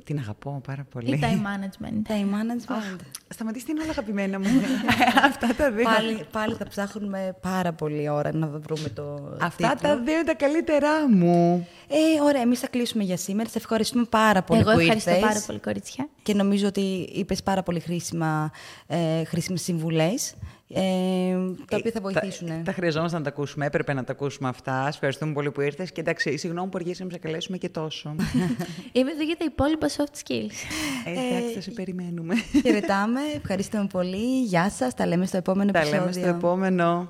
Την 0.03 0.19
αγαπώ 0.19 0.61
πάρα 0.67 0.85
πολύ. 0.91 1.11
Ή 1.11 1.19
time 1.21 1.25
management. 1.25 2.11
Time 2.11 2.29
management. 2.33 2.95
Σταματήστε, 3.27 3.71
είναι 3.71 3.81
όλα 3.81 3.91
αγαπημένα 3.91 4.39
μου. 4.39 4.47
Αυτά 5.29 5.55
τα 5.57 5.71
δύο. 5.71 5.83
Πάλι, 5.83 6.25
πάλι 6.31 6.53
θα 6.53 6.67
ψάχνουμε 6.67 7.35
πάρα 7.41 7.73
πολύ 7.73 8.09
ώρα 8.09 8.33
να 8.33 8.47
βρούμε 8.47 8.89
το 8.89 9.35
Αυτά 9.41 9.75
τα 9.81 9.97
δύο 9.97 10.13
είναι 10.13 10.23
τα 10.23 10.33
καλύτερά 10.33 11.09
μου. 11.09 11.67
Ε, 11.87 12.21
ωραία, 12.21 12.41
εμείς 12.41 12.59
θα 12.59 12.67
κλείσουμε 12.67 13.03
για 13.03 13.17
σήμερα. 13.17 13.49
Σε 13.49 13.57
ευχαριστούμε 13.57 14.05
πάρα 14.09 14.41
πολύ 14.41 14.59
Εγώ 14.59 14.71
που 14.71 14.79
ευχαριστώ 14.79 15.11
πάρα 15.21 15.43
πολύ, 15.47 15.59
κορίτσια. 15.59 16.09
Και 16.23 16.33
νομίζω 16.33 16.67
ότι 16.67 17.09
είπες 17.13 17.43
πάρα 17.43 17.63
πολύ 17.63 17.79
χρήσιμα, 17.79 18.51
ε, 18.87 19.23
χρήσιμες 19.23 19.61
συμβουλές 19.61 20.35
ε, 20.73 21.35
τα 21.69 21.77
οποία 21.77 21.91
θα 21.91 22.01
βοηθήσουν. 22.01 22.47
Τα, 22.47 22.61
τα 22.63 22.71
χρειαζόμαστε 22.71 23.17
να 23.17 23.23
τα 23.23 23.29
ακούσουμε. 23.29 23.65
Έπρεπε 23.65 23.93
να 23.93 24.03
τα 24.03 24.11
ακούσουμε 24.11 24.49
αυτά. 24.49 24.83
Σας 24.83 24.93
ευχαριστούμε 24.93 25.33
πολύ 25.33 25.51
που 25.51 25.61
ήρθες. 25.61 25.91
Και 25.91 26.01
εντάξει, 26.01 26.37
συγγνώμη 26.37 26.69
που 26.69 26.77
αργήσαμε 26.77 27.09
να 27.09 27.15
σε 27.15 27.21
καλέσουμε 27.21 27.57
και 27.57 27.69
τόσο. 27.69 28.15
Είμαι 28.91 29.11
εδώ 29.11 29.23
για 29.23 29.35
τα 29.37 29.45
υπόλοιπα 29.45 29.87
soft 29.87 30.17
skills. 30.23 30.55
Ε, 31.05 31.11
εντάξει, 31.11 31.53
θα 31.53 31.61
σε 31.61 31.71
περιμένουμε. 31.71 32.35
Χαιρετάμε. 32.61 33.19
Ευχαριστούμε 33.35 33.87
πολύ. 33.91 34.43
Γεια 34.43 34.69
σας. 34.69 34.93
Τα 34.93 35.07
λέμε 35.07 35.25
στο 35.25 35.37
επόμενο 35.37 35.71
τα 35.71 35.79
επεισόδιο. 35.79 36.03
Τα 36.03 36.09
λέμε 36.11 36.25
στο 36.25 36.35
επόμενο. 36.35 37.09